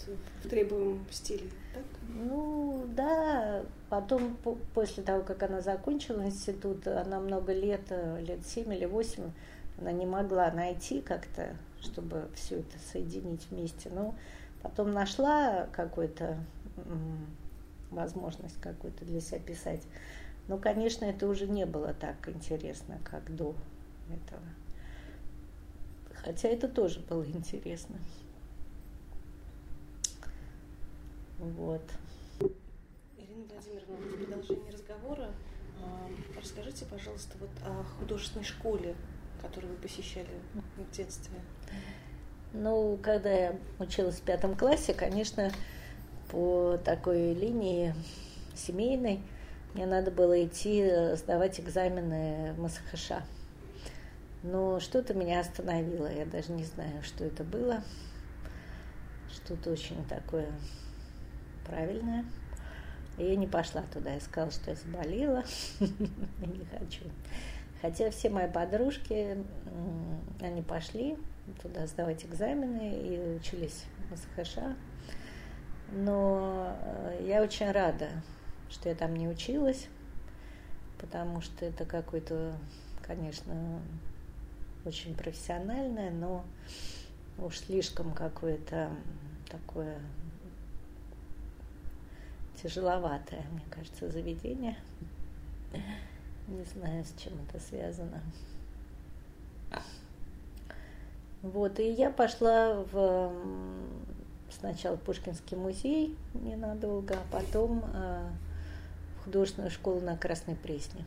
[0.43, 1.83] в требуемом стиле, так?
[2.07, 4.37] Ну да, потом
[4.73, 9.31] после того, как она закончила институт, она много лет, э, лет семь или восемь,
[9.79, 13.89] она не могла найти как-то, чтобы все это соединить вместе.
[13.89, 14.15] Но
[14.61, 16.37] потом нашла какую-то
[17.91, 19.81] возможность какую-то для себя писать.
[20.47, 23.55] Но, конечно, это уже не было так интересно, как до
[24.09, 24.43] этого.
[26.25, 27.97] Хотя это тоже было интересно.
[31.37, 31.83] Вот.
[33.15, 35.29] Ирина Владимировна, в продолжении разговора
[35.83, 36.09] а,
[36.39, 38.95] расскажите, пожалуйста, вот о художественной школе,
[39.39, 40.27] которую вы посещали
[40.77, 41.39] в детстве.
[42.53, 45.51] Ну, когда я училась в пятом классе, конечно,
[46.31, 47.93] по такой линии
[48.55, 49.21] семейной
[49.75, 53.11] мне надо было идти сдавать экзамены в МСХШ.
[54.45, 57.81] Но что-то меня остановило, я даже не знаю, что это было.
[59.33, 60.51] Что-то очень такое
[61.65, 62.25] правильное.
[63.17, 65.43] И я не пошла туда, я сказала, что я заболела,
[65.79, 67.05] не хочу.
[67.81, 69.43] Хотя все мои подружки,
[70.41, 71.17] они пошли
[71.63, 74.57] туда сдавать экзамены и учились в СХШ.
[75.91, 78.09] Но э, я очень рада,
[78.69, 79.87] что я там не училась,
[80.99, 82.55] потому что это какой-то,
[83.01, 83.81] конечно,
[84.85, 86.45] очень профессиональное, но
[87.37, 88.89] уж слишком какое-то
[89.49, 89.99] такое
[92.61, 94.77] тяжеловатое, мне кажется, заведение.
[96.47, 98.21] Не знаю, с чем это связано.
[101.41, 103.31] Вот, и я пошла в
[104.49, 108.29] сначала в Пушкинский музей ненадолго, а потом э,
[109.19, 111.03] в художественную школу на Красной Пресне.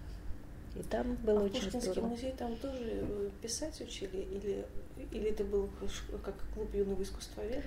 [0.78, 2.10] И там было а очень Пушкинский здорово.
[2.10, 4.18] музей там тоже э, писать учили?
[4.30, 4.64] Или,
[5.10, 5.68] или это был
[6.24, 7.62] как клуб юного искусствоведа?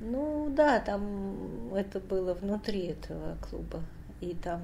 [0.00, 3.82] Ну да, там это было внутри этого клуба.
[4.20, 4.60] И там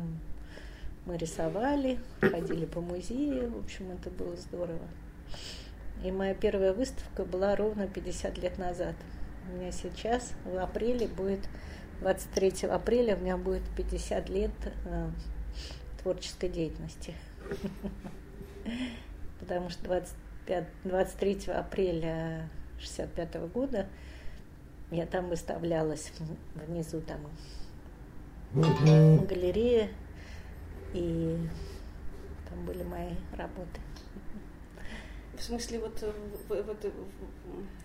[1.07, 4.87] мы рисовали, ходили по музею, в общем, это было здорово.
[6.05, 8.95] И моя первая выставка была ровно 50 лет назад.
[9.51, 11.41] У меня сейчас в апреле будет,
[12.01, 14.51] 23 апреля у меня будет 50 лет
[14.85, 15.09] э,
[16.03, 17.15] творческой деятельности.
[19.41, 23.87] Потому что 25, 23 апреля 65 года
[24.91, 26.13] я там выставлялась
[26.67, 27.21] внизу там
[28.55, 29.89] галерея,
[30.95, 31.37] и
[32.49, 33.81] там были мои работы.
[35.37, 36.77] В смысле, вот, э, в, в, в,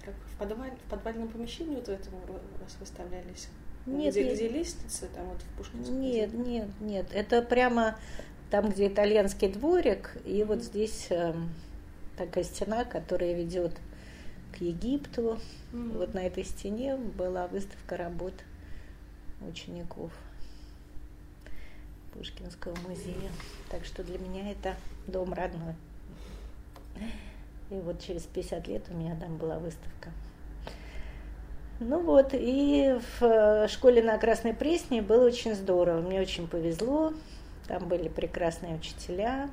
[0.06, 3.50] как в, подваль, в подвальном помещении вот в этом у вас выставлялись?
[3.86, 4.36] Нет, где, нет.
[4.36, 6.00] где лестница, там вот в Пушкинском?
[6.00, 7.08] Нет, нет, нет.
[7.12, 7.98] Это прямо
[8.52, 11.34] там, где итальянский дворик, и вот здесь э,
[12.18, 13.72] такая стена, которая ведет
[14.52, 15.40] к Египту.
[15.72, 15.98] Mm-hmm.
[15.98, 18.34] Вот на этой стене была выставка работ
[19.48, 20.12] учеников
[22.14, 23.32] Пушкинского музея.
[23.70, 24.76] Так что для меня это
[25.08, 25.76] дом родной.
[27.70, 30.12] И вот через 50 лет у меня там была выставка.
[31.80, 36.02] Ну вот, и в школе на Красной Пресне было очень здорово.
[36.02, 37.14] Мне очень повезло.
[37.72, 39.50] Там были прекрасные учителя.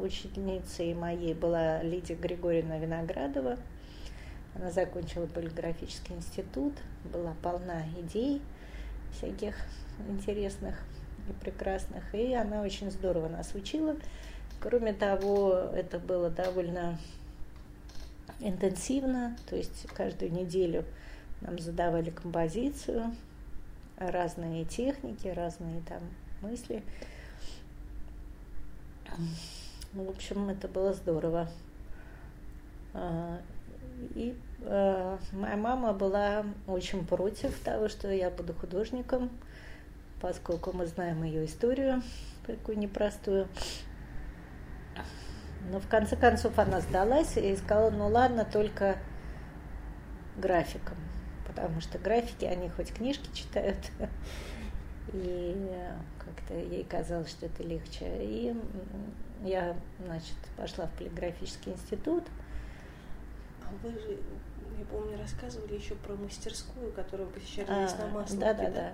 [0.00, 3.58] Учительницей моей была Лидия Григорьевна Виноградова.
[4.56, 6.72] Она закончила полиграфический институт,
[7.04, 8.42] была полна идей
[9.12, 9.54] всяких
[10.08, 10.74] интересных
[11.28, 12.12] и прекрасных.
[12.12, 13.94] И она очень здорово нас учила.
[14.58, 16.98] Кроме того, это было довольно
[18.40, 20.84] интенсивно, то есть каждую неделю
[21.40, 23.14] нам задавали композицию,
[23.96, 26.02] разные техники, разные там
[26.40, 26.82] мысли.
[29.92, 31.48] Ну, в общем, это было здорово.
[34.14, 39.30] И э, моя мама была очень против того, что я буду художником,
[40.20, 42.02] поскольку мы знаем ее историю,
[42.46, 43.48] такую непростую.
[45.70, 48.96] Но в конце концов она сдалась и сказала, ну ладно, только
[50.36, 50.96] графиком,
[51.46, 53.78] потому что графики, они хоть книжки читают,
[55.12, 55.70] и
[56.18, 58.06] как-то ей казалось, что это легче.
[58.20, 58.54] И
[59.44, 62.24] я, значит, пошла в полиграфический институт.
[63.62, 64.18] А вы же,
[64.78, 68.92] я помню, рассказывали еще про мастерскую, которую посещали а, на Масловке, да, да, да.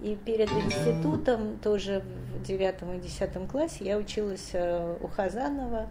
[0.00, 2.02] И перед институтом, тоже
[2.34, 5.88] в девятом и десятом классе, я училась у Хазанова,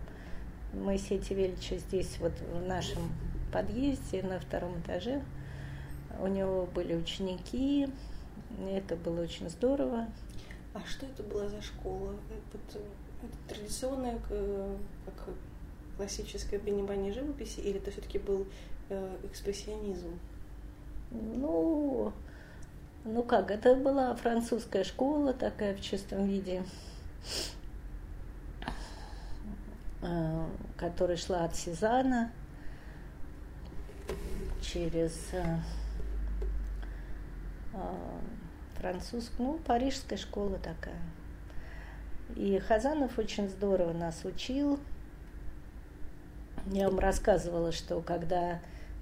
[0.73, 3.12] Моисея Тевельевича, здесь вот в нашем
[3.51, 5.21] подъезде на втором этаже.
[6.19, 7.88] У него были ученики,
[8.69, 10.07] это было очень здорово.
[10.73, 12.13] А что это была за школа?
[12.53, 12.79] Это,
[13.23, 14.19] это традиционная,
[15.05, 15.33] как
[15.97, 18.47] классическое понимание живописи, или это все-таки был
[18.89, 20.17] э, экспрессионизм?
[21.12, 22.13] Ну,
[23.03, 26.63] ну как, это была французская школа такая в чистом виде,
[30.77, 32.31] которая шла от Сезана
[34.62, 35.31] через
[38.79, 41.01] французскую, ну, парижская школа такая.
[42.35, 44.79] И Хазанов очень здорово нас учил.
[46.67, 48.59] Я вам рассказывала, что когда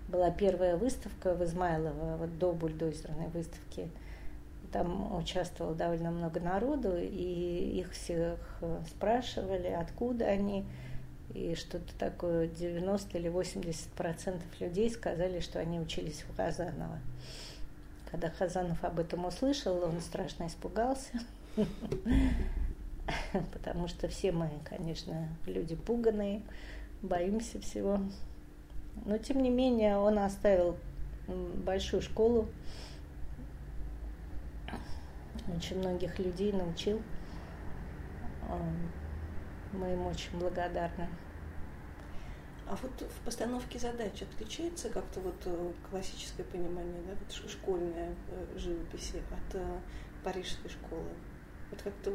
[0.07, 3.89] была первая выставка в Измайлово, вот до бульдозерной выставки,
[4.71, 8.39] там участвовало довольно много народу, и их всех
[8.89, 10.65] спрашивали, откуда они,
[11.33, 16.99] и что-то такое, 90 или 80 процентов людей сказали, что они учились у Хазанова.
[18.09, 21.19] Когда Хазанов об этом услышал, он страшно испугался,
[23.53, 26.41] потому что все мы, конечно, люди пуганые,
[27.01, 27.99] боимся всего.
[29.05, 30.77] Но, тем не менее, он оставил
[31.27, 32.47] большую школу
[35.55, 37.01] очень многих людей научил.
[39.73, 41.07] Мы ему очень благодарны.
[42.69, 48.57] А вот в постановке задач отличается как-то вот э, классическое понимание, да, вот школьная э,
[48.57, 49.79] живописи от э,
[50.23, 51.09] парижской школы?
[51.71, 52.13] Вот как-то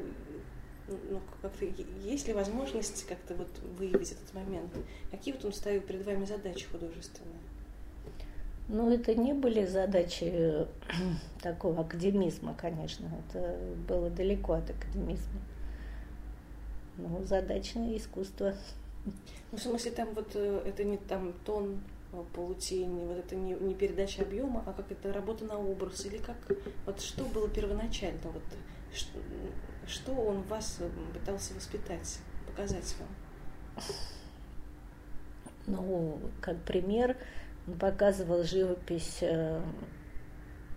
[0.88, 1.64] ну, как-то
[2.04, 3.48] есть ли возможность как-то вот
[3.78, 4.72] выявить этот момент?
[5.10, 7.38] Какие вот он ставил перед вами задачи художественные?
[8.68, 10.66] Ну, это не были задачи
[11.42, 13.08] такого академизма, конечно.
[13.28, 15.40] Это было далеко от академизма.
[16.98, 18.54] Ну, задачное искусство.
[19.04, 21.82] Ну, в смысле, там вот э, это не там тон
[22.12, 26.18] э, полутени, вот это не, не передача объема, а как это работа на образ, или
[26.18, 26.36] как,
[26.86, 28.42] вот что было первоначально, вот
[28.94, 29.18] что,
[29.86, 33.84] что он вас э, пытался воспитать, показать вам?
[35.66, 37.16] Ну, как пример,
[37.66, 39.60] он показывал живопись, э,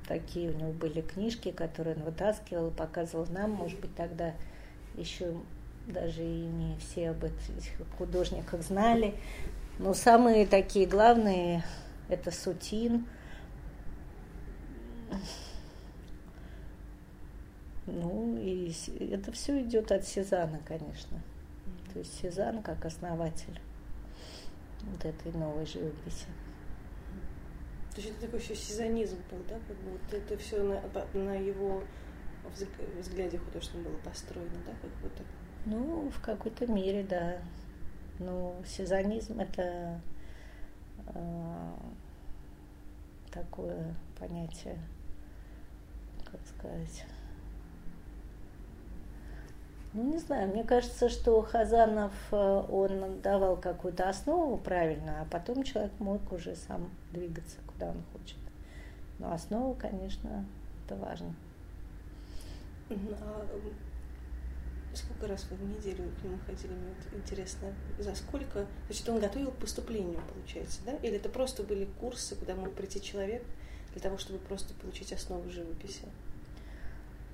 [0.08, 4.36] такие у него были книжки, которые он вытаскивал, показывал нам, может быть, тогда
[4.96, 5.36] еще
[5.88, 9.16] даже и не все об этих художниках знали.
[9.80, 11.64] Но самые такие главные
[12.10, 13.06] это Сутин.
[17.86, 18.74] Ну, и
[19.12, 21.22] это все идет от Сезана, конечно.
[21.94, 23.60] То есть Сезанн как основатель
[24.82, 26.28] вот этой новой живописи.
[27.94, 29.56] То есть это такой еще сезонизм был, да?
[29.68, 30.82] Как бы вот это все на,
[31.14, 31.82] на его
[33.00, 35.24] взгляде художественном было построено, да, как будто?
[35.66, 37.38] Ну, в какой-то мере, да.
[38.20, 40.00] Ну, сезонизм это
[41.08, 41.74] э,
[43.32, 44.78] такое понятие,
[46.24, 47.06] как сказать.
[49.94, 55.64] Ну, не знаю, мне кажется, что Хазанов, э, он давал какую-то основу правильно, а потом
[55.64, 58.38] человек мог уже сам двигаться, куда он хочет.
[59.20, 60.46] Но основа, конечно,
[60.86, 61.34] это важно.
[64.96, 66.72] Сколько раз вы в неделю к нему ходили?
[66.72, 68.66] Мне вот интересно, за сколько?
[68.88, 70.94] Значит, он готовил к поступлению, получается, да?
[70.98, 73.44] Или это просто были курсы, куда мог прийти человек
[73.92, 76.06] для того, чтобы просто получить основу живописи?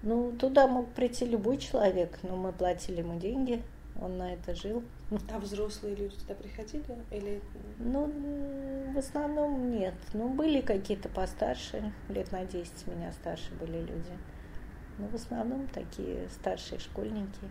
[0.02, 3.62] Ну, туда мог прийти любой человек, но мы платили ему деньги,
[4.02, 4.84] он на это жил.
[5.32, 6.84] А взрослые люди туда приходили?
[7.12, 7.42] Или...
[7.78, 9.94] Ну, в основном нет.
[10.14, 14.18] Ну, были какие-то постарше, лет на 10 меня старше были люди.
[14.98, 17.50] Но в основном такие старшие школьники.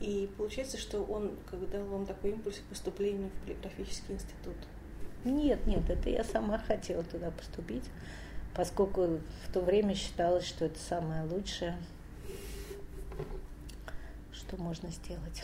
[0.00, 4.56] И получается, что он как дал вам такой импульс к поступлению в полиграфический институт?
[5.24, 7.84] Нет, нет, это я сама хотела туда поступить
[8.54, 11.76] поскольку в то время считалось, что это самое лучшее,
[14.32, 15.42] что можно сделать.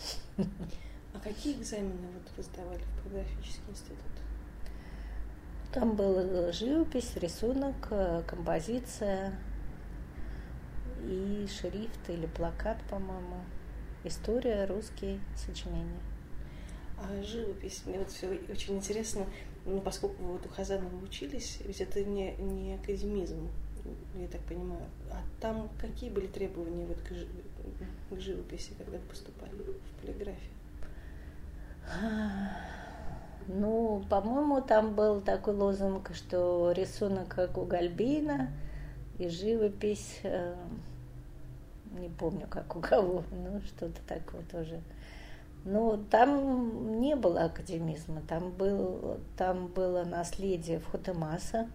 [1.13, 3.99] А какие экзамены вот вы сдавали в полиграфический институт?
[5.73, 9.39] Там был живопись, рисунок, э, композиция
[11.05, 13.45] и шрифт или плакат, по-моему.
[14.05, 16.01] История, русские сочинения.
[16.99, 19.27] А живопись, мне вот все очень интересно
[19.65, 23.49] ну, поскольку вы вот у Хазанова учились, ведь это не, не академизм,
[24.17, 24.87] я так понимаю.
[25.11, 30.53] А там какие были требования вот к, к живописи, когда поступали в полиграфию?
[33.47, 38.51] Ну, по-моему, там был такой лозунг, что рисунок как у Гальбина
[39.19, 40.55] и живопись, э,
[41.99, 44.81] не помню, как у кого, ну, что-то такое тоже.
[45.65, 51.69] Ну, там не было академизма, там, был, там было наследие Фхотемаса.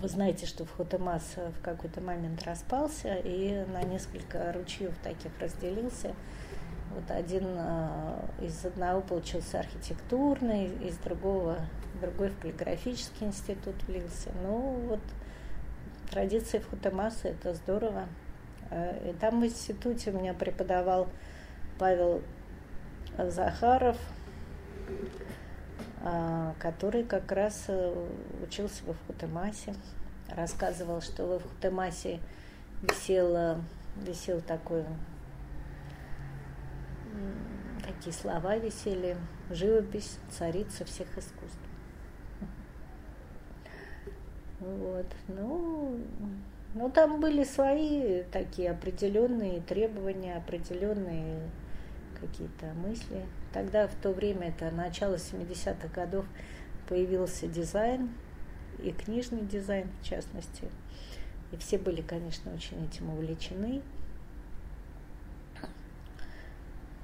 [0.00, 6.14] Вы знаете, что Фхотемас в какой-то момент распался и на несколько ручьев таких разделился.
[6.94, 11.58] Вот один а, из одного получился архитектурный, из другого
[12.00, 14.30] другой в полиграфический институт влился.
[14.42, 15.00] Ну, вот
[16.10, 18.06] традиции Фхотемаса– это здорово.
[18.70, 21.08] А, и там в институте у меня преподавал
[21.78, 22.22] Павел
[23.18, 23.96] Захаров,
[26.02, 28.06] а, который как раз э,
[28.42, 29.74] учился во Вхутемасе,
[30.28, 32.20] рассказывал, что во Вхутемасе
[32.82, 33.60] висел,
[33.96, 34.84] висел такой,
[37.84, 39.16] такие слова висели,
[39.50, 41.58] живопись царица всех искусств.
[44.60, 45.98] Вот, ну,
[46.74, 51.50] ну, там были свои такие определенные требования, определенные
[52.20, 53.26] какие-то мысли.
[53.52, 56.24] Тогда, в то время, это начало 70-х годов,
[56.88, 58.10] появился дизайн,
[58.82, 60.68] и книжный дизайн в частности.
[61.50, 63.82] И все были, конечно, очень этим увлечены.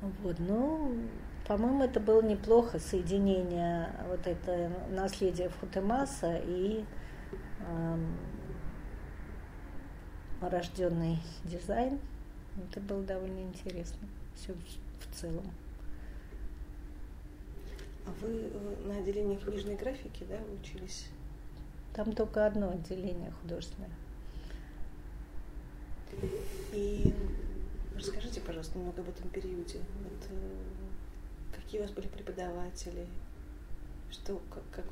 [0.00, 0.94] Вот, ну,
[1.46, 6.84] по-моему, это было неплохо, соединение вот это наследия Футемаса и
[10.40, 11.98] рожденный дизайн.
[12.70, 14.08] Это было довольно интересно.
[14.34, 15.44] Все в целом.
[18.06, 18.50] А вы
[18.86, 21.08] на отделении книжной графики, да, учились?
[21.94, 23.90] Там только одно отделение художественное.
[26.72, 27.12] И
[27.98, 29.80] расскажите, пожалуйста, немного об этом периоде.
[30.02, 33.06] Вот, э, какие у вас были преподаватели?
[34.10, 34.84] Что, как, как,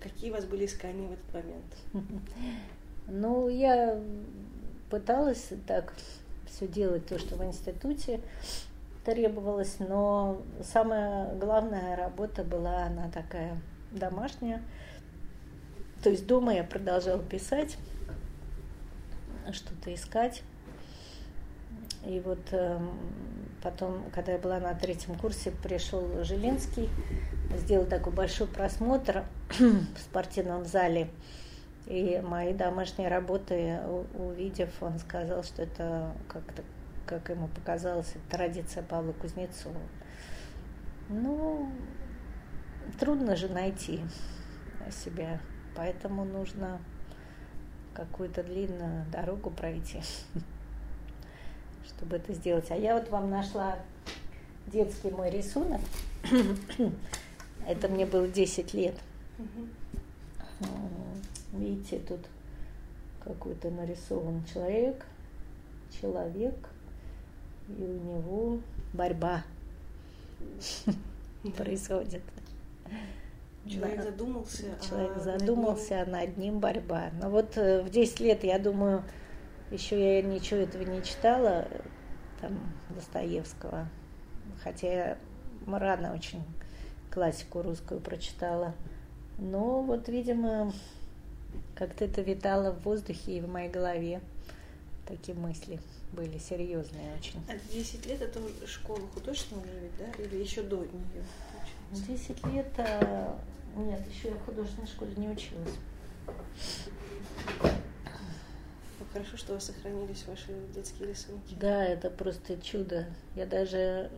[0.00, 2.22] какие у вас были искания в этот момент?
[3.08, 4.00] Ну, я
[4.90, 5.92] пыталась так
[6.46, 8.20] все делать, то, что в институте
[9.04, 13.60] требовалось, но самая главная работа была она такая
[13.90, 14.62] домашняя.
[16.02, 17.76] То есть дома я продолжала писать,
[19.50, 20.42] что-то искать.
[22.04, 22.78] И вот э,
[23.62, 26.88] потом, когда я была на третьем курсе, пришел Жилинский,
[27.56, 29.24] сделал такой большой просмотр
[29.58, 31.08] в спортивном зале.
[31.86, 33.80] И мои домашние работы,
[34.14, 36.62] увидев, он сказал, что это как-то,
[37.06, 39.80] как ему показалось, традиция Павла Кузнецова.
[41.08, 41.70] Ну,
[42.98, 44.00] трудно же найти
[44.90, 45.40] себя,
[45.74, 46.80] поэтому нужно
[47.94, 50.00] какую-то длинную дорогу пройти,
[51.86, 52.70] чтобы это сделать.
[52.70, 53.78] А я вот вам нашла
[54.66, 55.80] детский мой рисунок.
[57.66, 58.94] Это мне было 10 лет.
[61.52, 62.20] Видите, тут
[63.24, 65.04] какой-то нарисован человек,
[66.00, 66.54] человек,
[67.68, 68.60] и у него
[68.92, 69.44] борьба
[71.56, 72.22] происходит.
[73.68, 74.64] Человек задумался.
[74.88, 76.14] Человек а задумался, над ним...
[76.14, 77.10] а над ним борьба.
[77.20, 79.04] Но вот э, в 10 лет, я думаю,
[79.72, 81.66] еще я ничего этого не читала,
[82.40, 82.58] там,
[82.90, 83.88] Достоевского.
[84.62, 85.18] Хотя я
[85.66, 86.42] рано очень
[87.10, 88.74] классику русскую прочитала.
[89.38, 90.72] Но вот, видимо,
[91.74, 94.20] как-то это витало в воздухе и в моей голове.
[95.06, 95.80] Такие мысли
[96.12, 97.40] были серьезные очень.
[97.48, 100.22] А 10 лет это школа художественного уже ведь, да?
[100.22, 101.24] Или еще до нее?
[101.90, 103.38] 10 лет, а...
[103.76, 105.74] нет, еще я в художественной школе не училась.
[109.12, 111.54] Хорошо, что у вас сохранились ваши детские рисунки.
[111.60, 113.04] Да, это просто чудо.
[113.36, 114.10] Я даже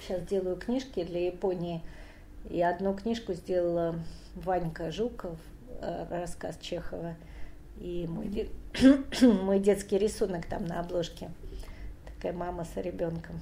[0.00, 1.82] сейчас делаю книжки для Японии.
[2.50, 3.96] И одну книжку сделала
[4.36, 5.38] Ванька Жуков,
[5.80, 7.16] э, рассказ Чехова.
[7.80, 8.48] И мой, де...
[9.26, 11.30] мой детский рисунок там на обложке.
[12.06, 13.40] Такая мама с ребенком.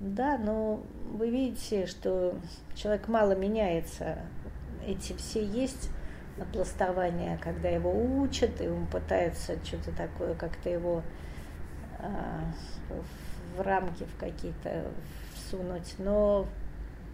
[0.00, 0.82] Да, но
[1.12, 2.36] вы видите, что
[2.74, 4.18] человек мало меняется.
[4.86, 5.88] Эти все есть
[6.36, 11.02] напластования, когда его учат, и он пытается что-то такое, как-то его
[11.98, 12.44] а,
[13.56, 14.84] в рамки в какие-то
[15.34, 15.94] всунуть.
[15.98, 16.46] Но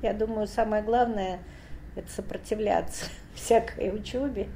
[0.03, 1.41] я думаю, самое главное–
[1.97, 4.49] это сопротивляться всякой учебе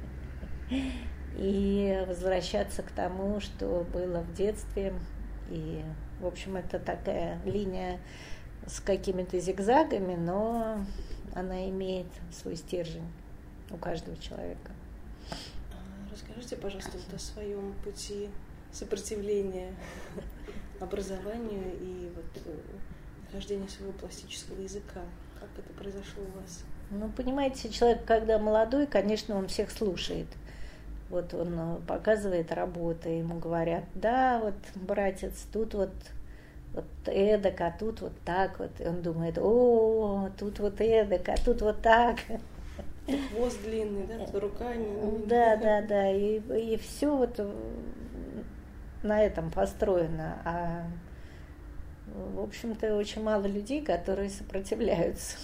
[1.37, 4.93] и возвращаться к тому, что было в детстве,
[5.49, 5.83] и
[6.19, 7.99] в общем, это такая линия
[8.65, 10.79] с какими-то зигзагами, но
[11.35, 13.07] она имеет свой стержень
[13.75, 14.71] у каждого человека.
[15.71, 18.29] А, расскажите, пожалуйста, вот о своем пути
[18.71, 19.73] сопротивления
[20.79, 22.57] образованию и вот э,
[23.27, 25.01] нахождения своего пластического языка.
[25.39, 26.63] Как это произошло у вас?
[26.91, 30.27] Ну, понимаете, человек, когда молодой, конечно, он всех слушает–
[31.09, 35.91] вот он э, показывает работы, ему говорят, да, вот, братец, тут вот
[36.73, 38.71] вот эдак, а тут вот так вот.
[38.79, 42.17] И он думает, о, тут вот эдак, а тут вот так.
[43.05, 45.25] Хвост длинный, да, рука не...
[45.27, 47.39] Да, да, да, и, и все вот
[49.03, 50.41] на этом построено.
[50.43, 50.87] А
[52.07, 55.37] в общем-то очень мало людей, которые сопротивляются.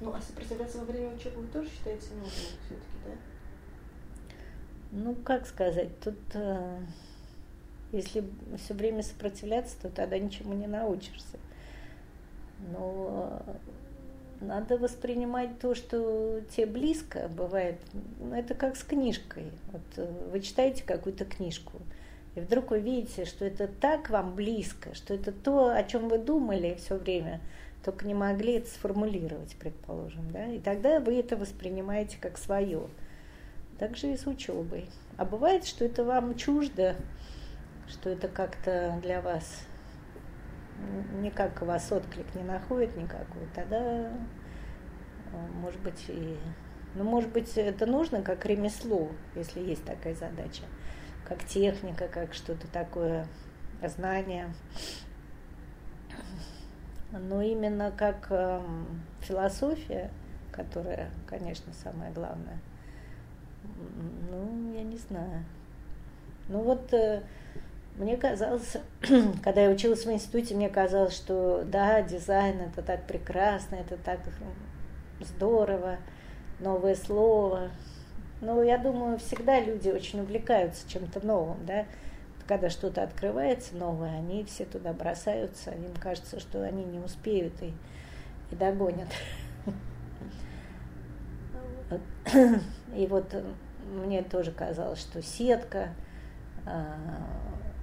[0.00, 3.12] Ну, а сопротивляться во время учебы вы тоже считаете нужным все-таки, да?
[4.90, 6.80] Ну, как сказать, тут э,
[7.92, 8.24] если
[8.56, 11.38] все время сопротивляться, то тогда ничему не научишься.
[12.72, 13.54] Но э,
[14.42, 17.80] надо воспринимать то, что тебе близко бывает.
[18.20, 19.44] Ну, это как с книжкой.
[19.72, 21.80] Вот э, вы читаете какую-то книжку,
[22.34, 26.18] и вдруг вы видите, что это так вам близко, что это то, о чем вы
[26.18, 27.40] думали все время–
[27.84, 32.88] только не могли это сформулировать, предположим, да, и тогда вы это воспринимаете как свое.
[33.78, 34.88] Так же и с учебой.
[35.16, 36.94] А бывает, что это вам чуждо,
[37.88, 39.66] что это как-то для вас
[41.20, 44.10] никак у вас отклик не находит никакой, тогда, э,
[45.54, 46.36] может быть, и...
[46.94, 50.64] Ну, может быть, это нужно как ремесло, если есть такая задача,
[51.26, 53.26] как техника, как что-то такое,
[53.96, 54.54] знание
[57.10, 58.62] но именно как э,
[59.20, 60.10] философия
[60.52, 62.58] которая, конечно, самое главное.
[64.30, 65.44] Ну, я не знаю.
[66.48, 67.22] Ну вот э,
[67.96, 68.76] мне казалось,
[69.44, 74.20] когда я училась в институте, мне казалось, что да, дизайн это так прекрасно, это так
[75.20, 75.96] здорово,
[76.58, 77.70] новое слово.
[78.40, 81.86] Но я думаю, всегда люди очень увлекаются чем-то новым, да.
[82.48, 87.72] Когда что-то открывается новое, они все туда бросаются, им кажется, что они не успеют и,
[88.50, 89.08] и догонят.
[92.96, 93.34] И вот
[93.90, 95.90] мне тоже казалось, что сетка,
[96.64, 96.96] а,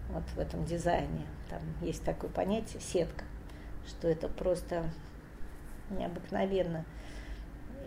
[0.10, 3.26] вот в этом дизайне, там есть такое понятие сетка,
[3.88, 4.90] что это просто
[5.90, 6.86] необыкновенно.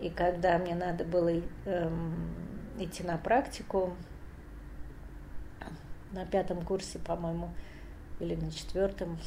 [0.01, 1.31] И когда мне надо было
[1.65, 2.33] эм,
[2.77, 3.93] идти на практику,
[6.11, 7.49] на пятом курсе, по-моему,
[8.19, 9.19] или на четвертом,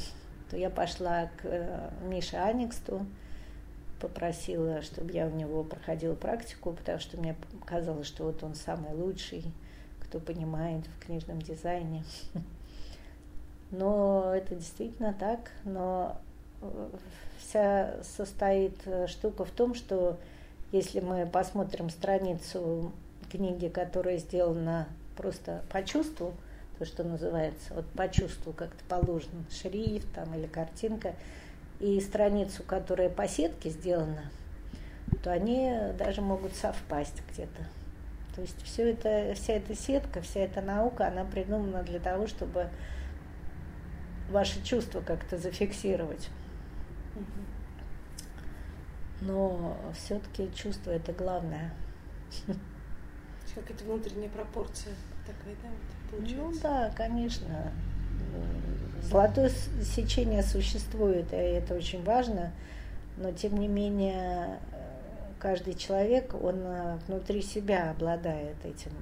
[0.51, 3.07] то я пошла к э, Мише Аниксту,
[4.01, 7.35] попросила, чтобы я у него проходила практику, потому что мне
[7.65, 9.45] казалось, что вот он самый лучший,
[10.01, 12.05] кто понимает в книжном дизайне.
[13.71, 16.17] Но это действительно так, но
[16.63, 16.89] э,
[17.39, 20.17] вся состоит э, штука в том, что
[20.73, 22.93] если мы посмотрим страницу
[23.31, 24.87] книги, которая сделана
[25.17, 26.35] просто по чувству,
[26.79, 31.15] то, что называется, вот по чувству как-то положен шрифт там, или картинка,
[31.81, 34.31] и страницу, которая по сетке сделана,
[35.23, 37.67] то они даже могут совпасть где-то.
[38.35, 42.69] То есть все это, вся эта сетка, вся эта наука, она придумана для того, чтобы
[44.31, 46.29] ваши чувства как-то зафиксировать.
[49.21, 51.73] Но все-таки чувство это главное.
[53.55, 54.93] Какая-то внутренняя пропорция
[55.27, 56.45] такая, да, вот, получается?
[56.45, 57.73] Ну да, конечно.
[59.03, 59.51] Золотое
[59.83, 62.53] сечение существует, и это очень важно,
[63.17, 64.59] но тем не менее
[65.39, 68.93] каждый человек, он внутри себя обладает этим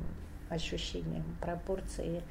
[0.50, 2.22] ощущением пропорции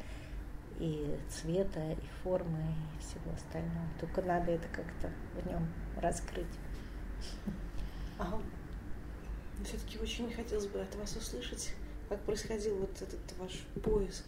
[0.80, 3.88] и цвета, и формы, и всего остального.
[4.00, 5.68] Только надо это как-то в нем
[5.98, 6.46] раскрыть.
[8.20, 8.40] А
[9.64, 11.74] все-таки очень хотелось бы от вас услышать,
[12.10, 14.26] как происходил вот этот ваш поиск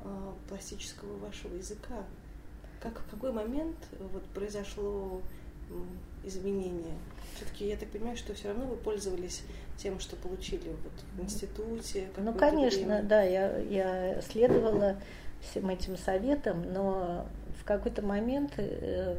[0.00, 2.04] а, пластического вашего языка.
[2.80, 3.76] Как, в какой момент
[4.12, 5.22] вот произошло
[6.24, 6.98] изменение?
[7.36, 9.42] Все-таки я так понимаю, что все равно вы пользовались
[9.76, 12.08] тем, что получили вот в институте.
[12.16, 13.02] Ну, конечно, время.
[13.04, 14.96] да, я, я следовала
[15.42, 17.26] всем этим советам, но
[17.60, 19.18] в какой-то момент, э,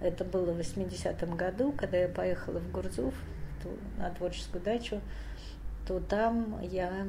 [0.00, 3.14] это было в 80-м году, когда я поехала в Гурзуф
[3.96, 5.00] на творческую дачу,
[5.86, 7.06] то там я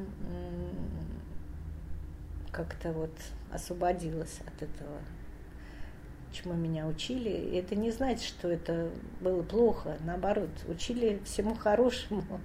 [2.52, 3.12] как-то вот
[3.52, 5.00] освободилась от этого,
[6.32, 7.30] чему меня учили.
[7.30, 8.92] И это не значит, что это
[9.22, 12.40] было плохо, наоборот, учили всему хорошему,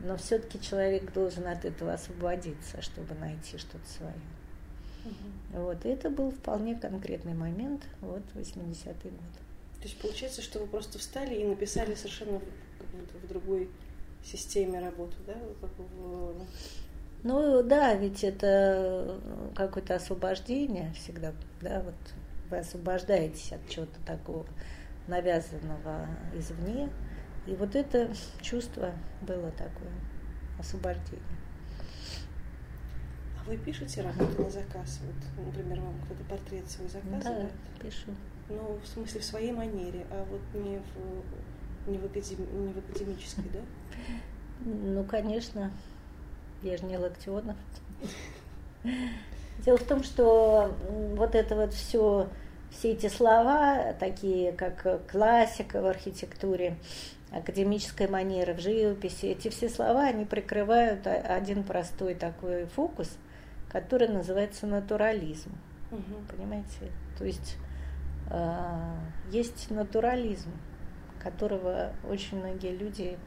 [0.00, 4.14] но все-таки человек должен от этого освободиться, чтобы найти что-то свое.
[5.04, 5.62] Угу.
[5.62, 9.34] Вот, и это был вполне конкретный момент, вот, 80-й год.
[9.78, 13.68] То есть получается, что вы просто встали и написали совершенно в, в другой
[14.24, 15.34] системе работу, да?
[15.60, 16.46] Как в...
[17.22, 19.20] Ну да, ведь это
[19.54, 21.94] какое-то освобождение всегда, да, вот
[22.50, 24.46] вы освобождаетесь от чего-то такого
[25.06, 26.90] навязанного извне.
[27.46, 28.92] И вот это чувство
[29.22, 29.92] было такое,
[30.58, 31.22] освобождение.
[33.46, 35.00] Вы пишете работу на заказ?
[35.04, 37.50] Вот, например, вам кто-то портрет свой заказывает?
[37.78, 38.10] Да, пишу.
[38.48, 42.78] Ну, в смысле, в своей манере, а вот не в, не в, академ, не в
[42.78, 43.60] академической, да?
[44.64, 45.70] Ну, конечно.
[46.62, 47.56] Я же не Локтионов.
[49.58, 50.74] Дело в том, что
[51.14, 52.28] вот это вот все,
[52.70, 56.78] все эти слова, такие как классика в архитектуре,
[57.30, 63.10] академическая манера в живописи, эти все слова, они прикрывают один простой такой фокус–
[63.74, 65.50] который называется натурализм.
[65.90, 66.36] Угу.
[66.36, 66.92] Понимаете?
[67.18, 67.56] То есть
[68.30, 68.96] э,
[69.32, 70.52] есть натурализм,
[71.18, 73.18] которого очень многие люди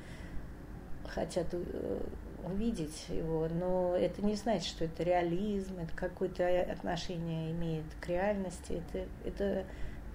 [1.05, 1.99] хотят э,
[2.45, 8.81] увидеть его, но это не значит, что это реализм, это какое-то отношение имеет к реальности.
[8.93, 9.65] Это, это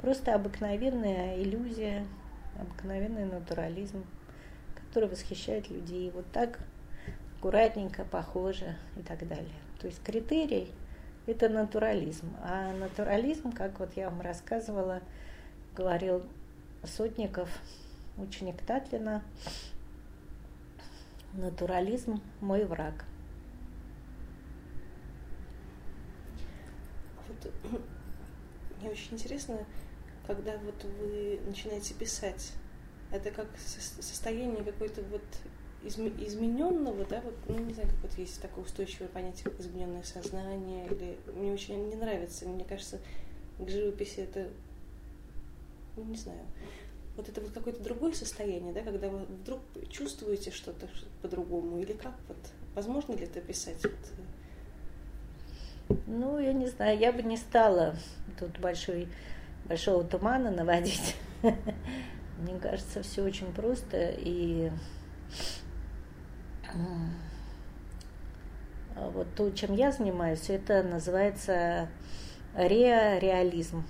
[0.01, 2.07] просто обыкновенная иллюзия,
[2.59, 4.03] обыкновенный натурализм,
[4.76, 6.11] который восхищает людей.
[6.11, 6.59] Вот так
[7.37, 9.61] аккуратненько, похоже и так далее.
[9.83, 10.72] То есть критерий–
[11.26, 12.37] это натурализм.
[12.41, 15.03] А натурализм, как вот я вам рассказывала,
[15.74, 16.24] говорил
[16.85, 17.49] Сотников,
[18.16, 19.24] ученик Татлина,
[21.33, 23.05] натурализм– мой враг.
[27.26, 27.53] Вот,
[28.78, 29.66] мне очень интересно,
[30.28, 32.53] когда вот вы начинаете писать,
[33.11, 35.24] это как состояние какой-то вот
[35.85, 40.87] измененного, да, вот, ну, не знаю, как вот есть такое устойчивое понятие, как измененное сознание,
[40.87, 42.99] или мне очень не нравится, мне кажется,
[43.59, 44.49] к живописи это,
[45.97, 46.41] ну, не знаю,
[47.16, 49.61] вот это вот какое-то другое состояние, да, когда вы вдруг
[49.91, 50.89] чувствуете что-то
[51.20, 52.39] по-другому, или как вот,
[52.74, 53.83] возможно ли это писать?
[53.83, 53.93] Вот?
[53.93, 54.33] Э?
[56.07, 57.97] Ну, я не знаю, я бы не стала
[58.39, 59.09] тут большой,
[59.66, 61.16] большого тумана наводить.
[61.43, 64.70] Мне кажется, все очень просто и
[68.96, 71.88] вот то, чем я занимаюсь, это называется
[72.54, 73.84] реализм.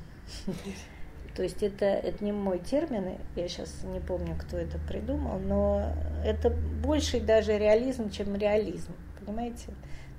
[1.34, 5.90] То есть это, это не мой термин, я сейчас не помню, кто это придумал, но
[6.24, 9.68] это больше даже реализм, чем реализм, понимаете?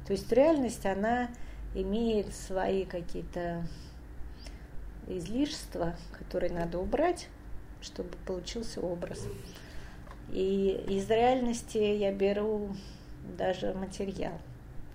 [0.08, 1.30] То есть реальность, она
[1.76, 3.64] имеет свои какие-то
[5.08, 7.28] излишества, которые надо убрать,
[7.82, 9.28] чтобы получился образ.
[10.34, 12.76] И из реальности я беру
[13.38, 14.34] даже материал.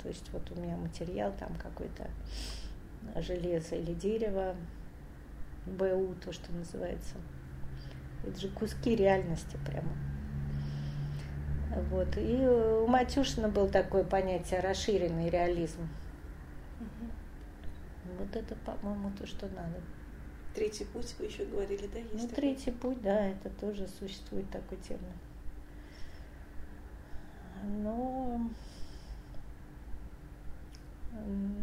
[0.03, 2.11] То есть вот у меня материал там какой-то
[3.22, 4.57] железо или дерево,
[5.64, 7.14] БУ, то, что называется.
[8.26, 9.93] Это же куски реальности прямо.
[11.89, 12.16] Вот.
[12.16, 15.89] И у Матюшина был такое понятие расширенный реализм.
[16.80, 18.18] Угу.
[18.18, 19.80] Вот это, по-моему, то, что надо.
[20.53, 22.14] Третий путь, вы еще говорили, да, есть?
[22.14, 22.34] Ну, такой?
[22.34, 25.12] третий путь, да, это тоже существует такой термин.
[27.64, 28.40] Но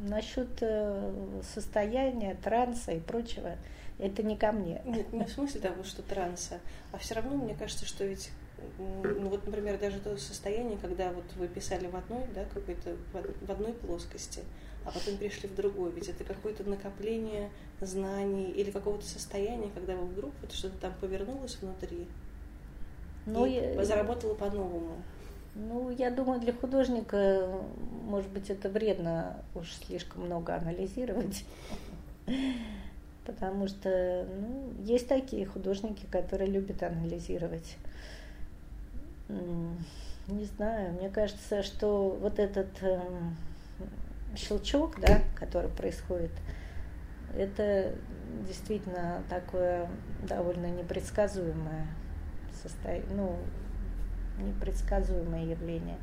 [0.07, 3.55] насчет э, состояния, транса и прочего,
[3.99, 4.81] это не ко мне.
[4.85, 6.59] Нет, не в смысле того, что транса,
[6.91, 8.31] а все равно мне кажется, что ведь
[8.77, 13.51] ну вот, например, даже то состояние, когда вот вы писали в одной, да, какой-то в
[13.51, 14.41] одной плоскости,
[14.85, 17.49] а потом перешли в другой, ведь это какое-то накопление
[17.81, 22.07] знаний или какого-то состояния, когда вы вдруг вот что-то там повернулось внутри
[23.25, 23.83] ну, и я...
[23.83, 24.97] заработало по-новому.
[25.55, 27.47] Ну, я думаю, для художника,
[28.03, 31.45] может быть, это вредно уж слишком много анализировать.
[33.25, 37.77] Потому что ну, есть такие художники, которые любят анализировать.
[39.29, 42.99] Не знаю, мне кажется, что вот этот э,
[44.35, 46.31] щелчок, да, который происходит,
[47.35, 47.93] это
[48.47, 49.87] действительно такое
[50.27, 51.87] довольно непредсказуемое
[52.61, 53.37] состояние, ну,
[54.37, 55.97] непредсказуемое явление.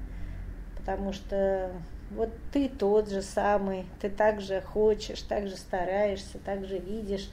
[0.77, 1.71] Потому что
[2.11, 7.31] вот ты тот же самый, ты так же хочешь, так же стараешься, так же видишь,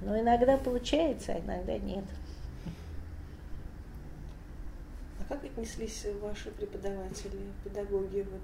[0.00, 2.04] но иногда получается, а иногда нет.
[5.20, 8.42] А как отнеслись ваши преподаватели, педагоги вот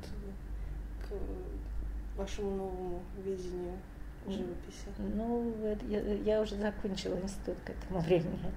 [1.08, 3.76] к вашему новому видению
[4.26, 4.86] живописи?
[4.98, 5.52] Ну,
[5.88, 8.52] я, я уже закончила институт к этому времени.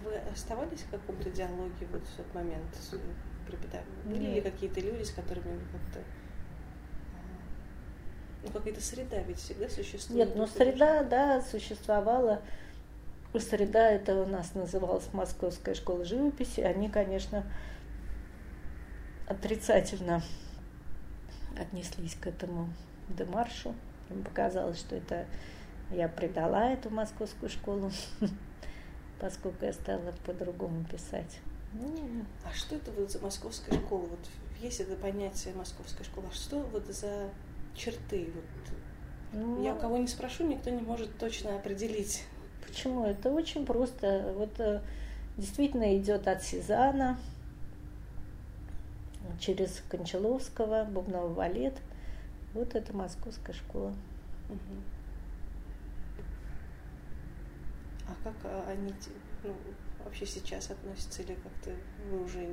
[0.00, 2.94] Вы оставались в каком-то диалоге вот в тот момент с
[3.46, 3.84] преподавателем?
[4.04, 6.00] Были ли какие-то люди, с которыми вы как-то
[8.42, 10.28] ну, какая-то среда ведь всегда существует.
[10.28, 12.42] Нет, ну среда, да, существовала.
[13.38, 16.60] Среда это у нас называлась Московская школа живописи.
[16.60, 17.44] Они, конечно,
[19.28, 20.22] отрицательно
[21.58, 22.68] отнеслись к этому
[23.08, 23.74] демаршу.
[24.10, 25.26] Им показалось, что это
[25.90, 27.90] я предала эту московскую школу
[29.22, 31.38] поскольку я стала по-другому писать.
[32.44, 34.06] А что это вот за московская школа?
[34.06, 34.18] Вот
[34.60, 36.26] есть это понятие московская школа.
[36.30, 37.30] А что вот за
[37.74, 38.30] черты?
[38.34, 42.24] Вот, ну, я у кого не спрошу, никто не может точно определить.
[42.66, 43.06] Почему?
[43.06, 44.34] Это очень просто.
[44.36, 44.82] Вот э,
[45.38, 47.16] действительно идет от Сезана
[49.38, 51.74] через Кончаловского, Бубнова Валет.
[52.54, 53.94] Вот это московская школа.
[54.50, 54.58] Угу.
[58.12, 58.92] А как а, они
[59.42, 59.54] ну,
[60.04, 61.74] вообще сейчас относятся или как-то
[62.10, 62.46] вы уже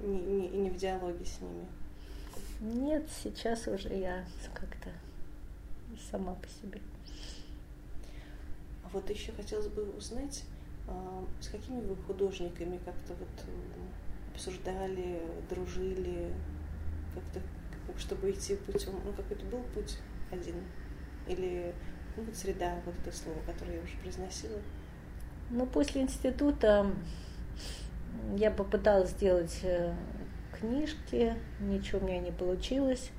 [0.00, 1.66] не, не, не в диалоге с ними?
[2.60, 4.24] Нет, сейчас уже я
[4.54, 4.90] как-то
[6.10, 6.80] сама по себе.
[8.84, 10.44] А вот еще хотелось бы узнать,
[10.88, 13.44] а, с какими вы художниками как-то вот
[14.32, 15.20] обсуждали,
[15.50, 16.32] дружили,
[17.14, 17.42] как-то,
[17.98, 19.98] чтобы идти путем, ну какой-то был путь
[20.30, 20.56] один?
[21.28, 21.74] Или
[22.16, 24.58] ну, вот среда, вот это слово, которое я уже произносила.
[25.50, 26.86] Ну, после института
[28.36, 29.94] я попыталась сделать э,
[30.58, 33.10] книжки, ничего у меня не получилось.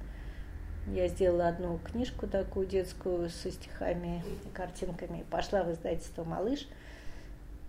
[0.88, 5.26] Я сделала одну книжку такую детскую со стихами и картинками.
[5.30, 6.68] Пошла в издательство «Малыш».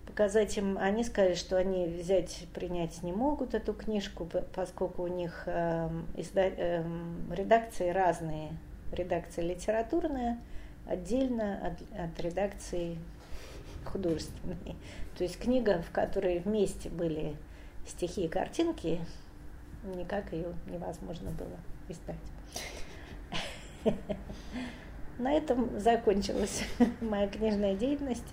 [0.05, 5.43] Показать им, они сказали, что они взять, принять не могут эту книжку, поскольку у них
[5.47, 6.83] э, изда, э,
[7.31, 8.51] редакции разные.
[8.91, 10.37] Редакция литературная–
[10.87, 12.97] отдельно от, от редакции
[13.85, 14.75] художественной.
[15.17, 17.35] То есть книга, в которой вместе были
[17.87, 18.99] стихи и картинки,
[19.95, 21.57] никак ее невозможно было
[21.87, 22.15] издать.
[25.17, 26.63] На этом закончилась
[27.01, 28.25] моя книжная деятельность.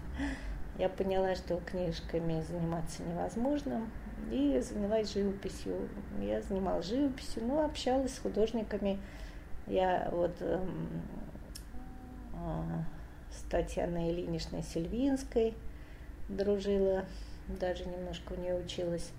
[0.78, 3.82] Я поняла, что книжками заниматься невозможно,
[4.30, 5.88] и занялась живописью.
[6.20, 8.98] Я занималась живописью, но общалась с художниками.
[9.66, 10.88] Я вот эм,
[12.34, 15.54] с Татьяной Ильиничной Сильвинской
[16.28, 17.04] дружила,
[17.48, 19.10] даже немножко у нее училась.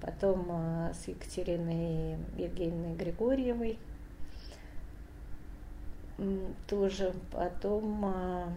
[0.00, 3.78] Потом э, с Екатериной Евгеньевной Григорьевой
[6.66, 7.14] тоже.
[7.30, 8.48] Потом э,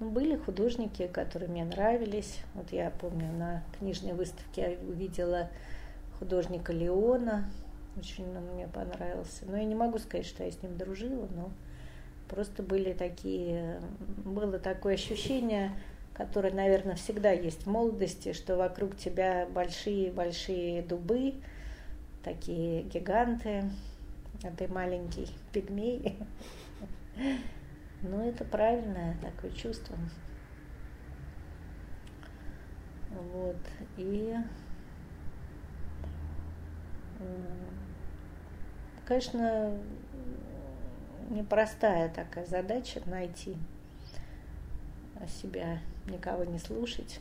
[0.00, 2.40] ну, были художники, которые мне нравились.
[2.54, 5.50] Вот я помню, на книжной выставке я увидела
[6.18, 7.50] художника Леона.
[7.96, 9.46] Очень он мне понравился.
[9.46, 11.50] Но я не могу сказать, что я с ним дружила, но
[12.28, 13.80] просто были такие,
[14.24, 15.72] было такое ощущение,
[16.12, 21.34] которое, наверное, всегда есть в молодости, что вокруг тебя большие-большие дубы,
[22.22, 23.64] такие гиганты,
[24.42, 26.18] а ты маленький пигмей.
[28.02, 29.96] Ну, это правильное такое чувство.
[33.10, 33.56] Вот.
[33.96, 34.34] И,
[39.06, 39.72] конечно,
[41.30, 43.56] непростая такая задача найти
[45.42, 47.20] себя, никого не слушать.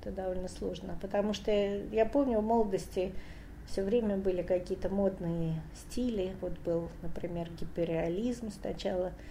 [0.00, 0.98] Это довольно сложно.
[1.00, 3.12] Потому что я помню в молодости
[3.66, 6.34] все время были какие-то модные стили.
[6.40, 9.12] Вот был, например, гиперреализм сначала–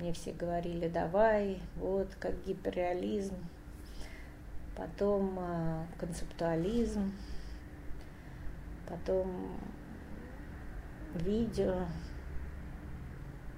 [0.00, 3.36] мне все говорили, давай, вот как гиперреализм,
[4.74, 7.12] потом э, концептуализм,
[8.88, 9.58] потом
[11.14, 11.86] видео.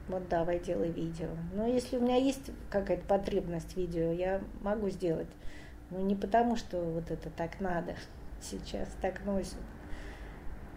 [0.09, 1.29] Вот давай делай видео.
[1.55, 5.29] Но если у меня есть какая-то потребность в видео, я могу сделать.
[5.91, 7.95] Но не потому, что вот это так надо
[8.41, 9.59] сейчас, так носят.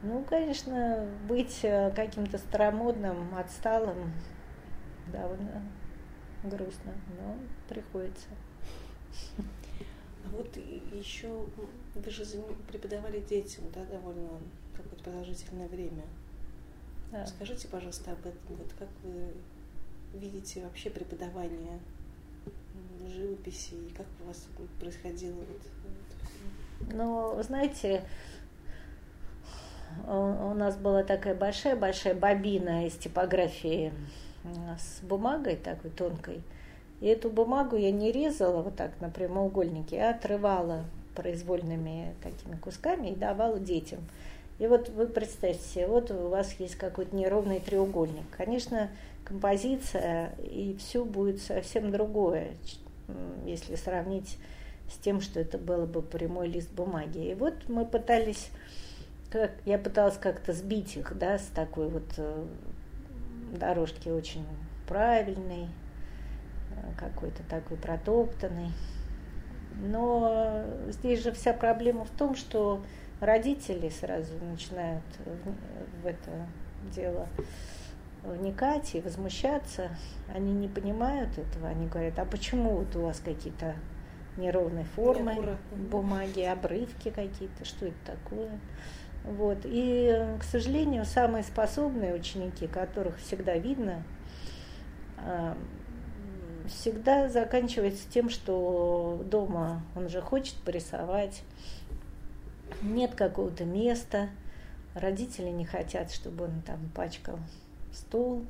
[0.03, 4.11] Ну, конечно, быть э, каким-то старомодным, отсталым,
[5.11, 5.63] довольно
[6.43, 8.27] грустно, но приходится.
[9.37, 10.55] А вот
[10.91, 11.45] еще
[11.95, 12.23] вы же
[12.67, 14.29] преподавали детям, да, довольно
[14.75, 16.03] какое-то продолжительное время.
[17.15, 17.25] Да.
[17.25, 18.57] Скажите, пожалуйста, об этом.
[18.57, 21.79] Вот как вы видите вообще преподавание
[23.07, 24.47] живописи и как у вас
[24.79, 28.03] происходило вот Ну, знаете,
[30.05, 33.93] у нас была такая большая-большая бобина из типографии
[34.77, 36.43] с бумагой такой тонкой.
[36.99, 40.83] И эту бумагу я не резала вот так на прямоугольнике, а отрывала
[41.15, 43.99] произвольными такими кусками и давала детям.
[44.57, 48.23] И вот вы представьте себе, вот у вас есть какой-то неровный треугольник.
[48.31, 48.89] Конечно,
[49.25, 52.51] композиция и все будет совсем другое,
[53.45, 54.37] если сравнить
[54.89, 57.31] с тем, что это было бы прямой лист бумаги.
[57.31, 58.49] И вот мы пытались,
[59.29, 62.45] как, я пыталась как-то сбить их, да, с такой вот э,
[63.57, 64.45] дорожки очень
[64.87, 68.71] правильный, э, какой-то такой протоптанный.
[69.81, 72.81] Но здесь же вся проблема в том, что
[73.19, 75.03] родители сразу начинают
[76.03, 76.47] в это
[76.93, 77.27] дело
[78.23, 79.89] вникать и возмущаться.
[80.33, 83.75] Они не понимают этого, они говорят, а почему вот у вас какие-то
[84.37, 88.59] неровные формы бумаги, обрывки какие-то, что это такое?
[89.23, 89.59] Вот.
[89.63, 94.03] И, к сожалению, самые способные ученики, которых всегда видно,
[95.17, 95.57] а,
[96.67, 101.43] всегда заканчивается тем, что дома он же хочет порисовать,
[102.81, 104.29] нет какого-то места,
[104.93, 107.39] родители не хотят, чтобы он там пачкал
[107.93, 108.45] стол,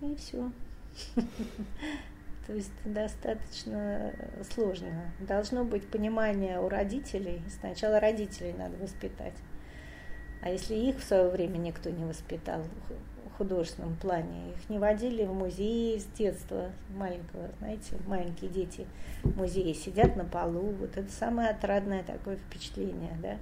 [0.00, 0.50] и все.
[2.46, 4.12] То есть достаточно
[4.52, 5.12] сложно.
[5.20, 7.40] Должно быть понимание у родителей.
[7.60, 9.34] Сначала родителей надо воспитать.
[10.42, 12.62] А если их в свое время никто не воспитал
[13.26, 18.86] в художественном плане, их не водили в музей с детства маленького, знаете, маленькие дети
[19.22, 23.36] в музее сидят на полу, вот это самое отрадное такое впечатление, да.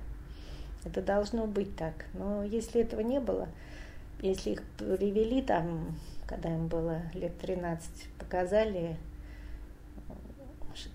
[0.84, 2.07] Это должно быть так.
[2.12, 3.48] Но если этого не было,
[4.20, 5.96] если их привели там,
[6.26, 8.96] когда им было лет 13, показали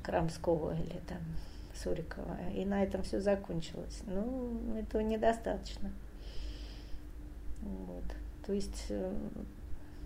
[0.04, 1.20] Крамского или там
[1.76, 2.38] Сурикова.
[2.54, 4.02] И на этом все закончилось.
[4.08, 5.92] Ну, этого недостаточно.
[7.62, 8.04] Вот.
[8.46, 9.14] То есть э,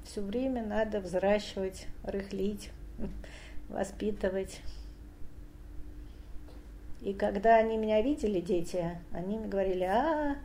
[0.06, 2.72] все время надо взращивать, рыхлить,
[3.70, 4.62] воспитывать.
[7.02, 10.36] И когда они меня видели, дети, они мне говорили, а,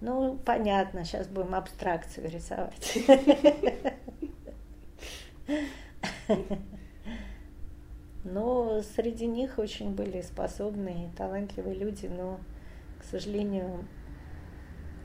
[0.00, 2.98] ну, понятно, сейчас будем абстракцию рисовать.
[8.24, 12.38] Но среди них очень были способные, талантливые люди, но,
[13.00, 13.84] к сожалению,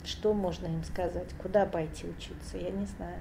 [0.04, 1.34] что можно им сказать?
[1.42, 2.58] Куда пойти учиться?
[2.58, 3.20] Я не знаю.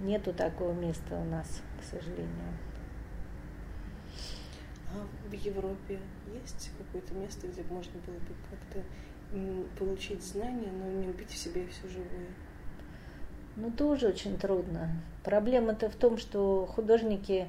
[0.00, 2.58] Nету такого места у нас, к сожалению.
[4.90, 5.98] А в Европе
[6.32, 8.82] есть какое-то место, где можно было бы как-то
[9.78, 12.28] получить знания, но не убить в себе все живое?
[13.56, 14.90] Ну, тоже очень трудно.
[15.24, 17.46] Проблема-то в том, что художники,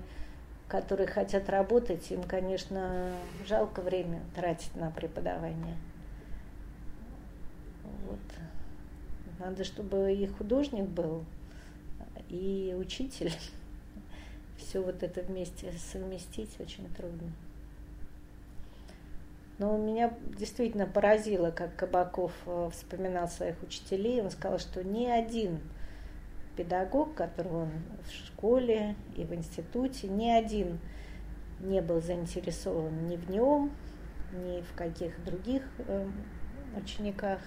[0.70, 3.12] которые хотят работать, им, конечно,
[3.46, 5.76] жалко время тратить на преподавание.
[8.06, 8.20] Вот.
[9.40, 11.26] Надо, чтобы и художник был,
[12.30, 13.34] и учитель.
[14.58, 17.32] Все вот это вместе совместить очень трудно.
[19.58, 24.22] Но меня действительно поразило, как Кабаков э, вспоминал своих учителей.
[24.22, 25.60] Он сказал, что ни один
[26.60, 27.70] педагог, который он
[28.06, 30.78] в школе и в институте, ни один
[31.62, 33.72] не был заинтересован ни в нем,
[34.34, 36.06] ни в каких других э,
[36.76, 37.40] учениках.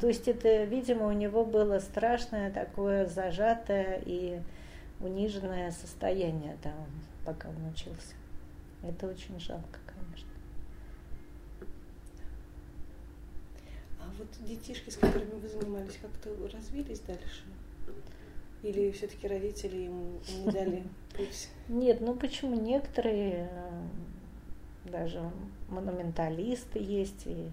[0.00, 4.40] То есть это, видимо, у него было страшное такое зажатое и
[5.00, 6.86] униженное состояние там,
[7.26, 8.14] пока он учился.
[8.82, 10.30] Это очень жалко, конечно.
[14.00, 17.44] А вот детишки, с которыми вы занимались, как-то развились дальше?
[18.62, 20.84] Или все-таки родители им не дали
[21.16, 21.48] путь?
[21.68, 23.82] Нет, ну почему некоторые э,
[24.84, 25.30] даже
[25.68, 27.50] монументалисты есть и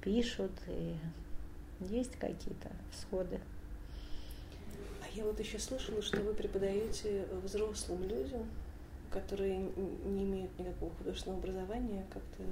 [0.00, 0.96] пишут, и
[1.80, 3.40] есть какие-то всходы.
[5.02, 8.46] А я вот еще слышала, что вы преподаете взрослым людям,
[9.10, 12.42] которые не имеют никакого художественного образования, как-то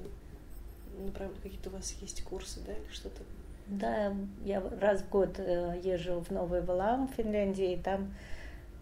[0.98, 1.30] направ...
[1.42, 3.22] какие-то у вас есть курсы, да, или что-то?
[3.68, 4.14] Да,
[4.44, 8.14] я раз в год э, езжу в Новый Валам, в Финляндии, и там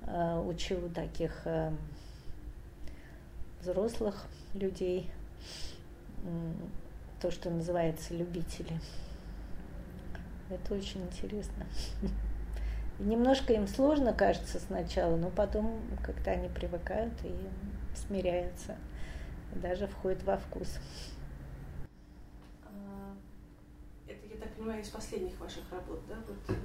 [0.07, 1.73] э, учу таких э,
[3.61, 5.11] взрослых людей,
[7.21, 8.81] то, что называется любители.
[10.51, 11.67] Это очень интересно.
[13.01, 17.35] Немножко им сложно кажется сначала, но потом как-то они привыкают и
[17.97, 18.77] смиряются,
[19.55, 20.79] даже входят во вкус.
[22.65, 23.15] А,
[24.07, 26.15] это, я так понимаю, из последних ваших работ, да?
[26.27, 26.37] Вот.
[26.49, 26.61] Э,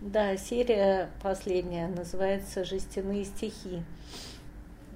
[0.00, 3.82] да, серия последняя называется «Жестяные стихи».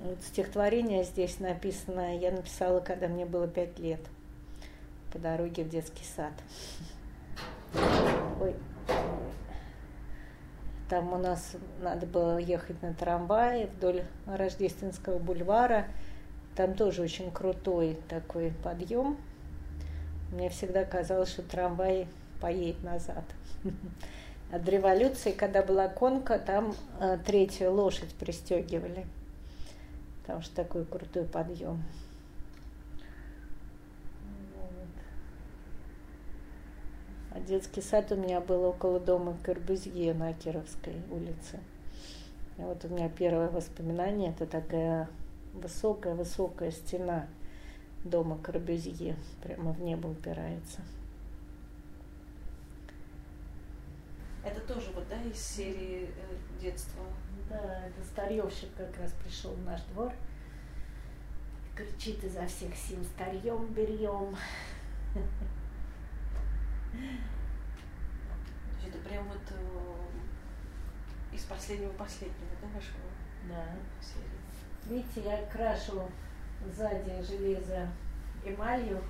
[0.03, 4.01] Вот стихотворение здесь написано, я написала, когда мне было пять лет,
[5.11, 6.33] по дороге в детский сад.
[8.41, 8.55] Ой.
[10.91, 15.87] Там у нас надо было ехать на трамвае вдоль Рождественского бульвара.
[16.55, 19.17] Там тоже очень крутой такой подъем.
[20.33, 22.09] Мне всегда казалось, что трамвай
[22.41, 23.25] поедет назад.
[24.53, 29.07] От революции, когда была конка, там э, третью лошадь пристегивали.
[30.23, 31.83] Потому что такой крутой подъем.
[37.31, 41.61] А детский сад у меня был около дома Корбузье на Кировской улице.
[42.59, 45.09] И вот у меня первое воспоминание, это такая
[45.53, 47.27] высокая-высокая стена
[48.09, 50.81] дома Корбюзье, прямо в небо упирается.
[54.45, 57.03] Это тоже вот, да, из серии э, детства?
[57.51, 60.13] Да, это старьевщик как раз пришел в наш двор.
[61.75, 64.37] Кричит изо всех сил, старьем берем.
[68.87, 72.99] это прям вот э, из последнего последнего, да, вашего?
[73.49, 73.65] Да.
[74.01, 74.47] Серии.
[74.89, 76.09] Видите, я крашу
[76.73, 77.89] сзади железо
[78.45, 79.03] эмалью,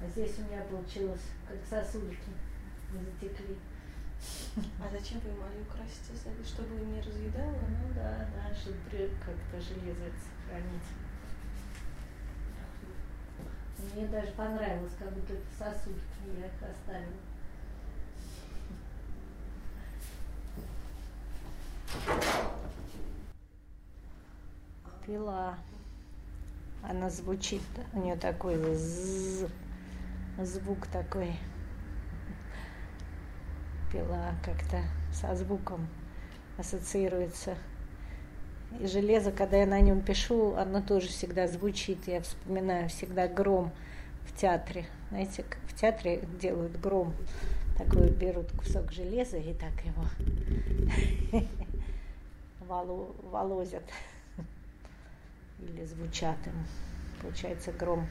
[0.00, 2.30] а здесь у меня получилось как сосульки
[2.92, 3.56] затекли.
[4.80, 6.44] А зачем вы эмалью красите сзади?
[6.44, 7.52] Чтобы не разъедало?
[7.52, 10.82] Ну да, да, чтобы как-то железо сохранить.
[13.94, 16.00] Мне даже понравилось, как будто это сосульки,
[16.38, 17.12] я их оставила.
[25.06, 25.58] Пила.
[26.82, 27.62] Она звучит,
[27.92, 28.56] у нее такой
[30.44, 31.34] звук такой.
[33.92, 35.88] Пила как-то со звуком
[36.58, 37.56] ассоциируется.
[38.80, 42.06] И железо, когда я на нем пишу, оно тоже всегда звучит.
[42.06, 43.72] Я вспоминаю всегда гром
[44.26, 44.86] в театре.
[45.08, 47.14] Знаете, в театре делают гром.
[47.78, 50.04] Такой берут кусок железа и так его
[52.60, 53.84] воло, волозят
[55.58, 56.66] или звучат им.
[57.20, 58.08] Получается гром.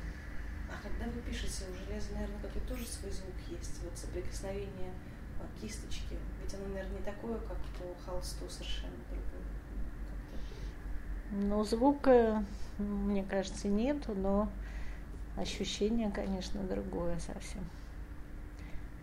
[0.69, 4.93] А когда вы пишете, у железа, наверное, какой-то тоже свой звук есть, вот соприкосновение
[5.61, 6.17] кисточки.
[6.41, 9.47] Ведь оно, наверное, не такое, как по холсту, совершенно другое.
[11.31, 12.43] Ну, звука,
[12.77, 14.49] мне кажется, нету, но
[15.35, 17.63] ощущение, конечно, другое совсем.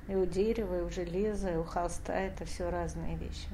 [0.09, 3.49] И у дерева, и у железа, и у холста это все разные вещи.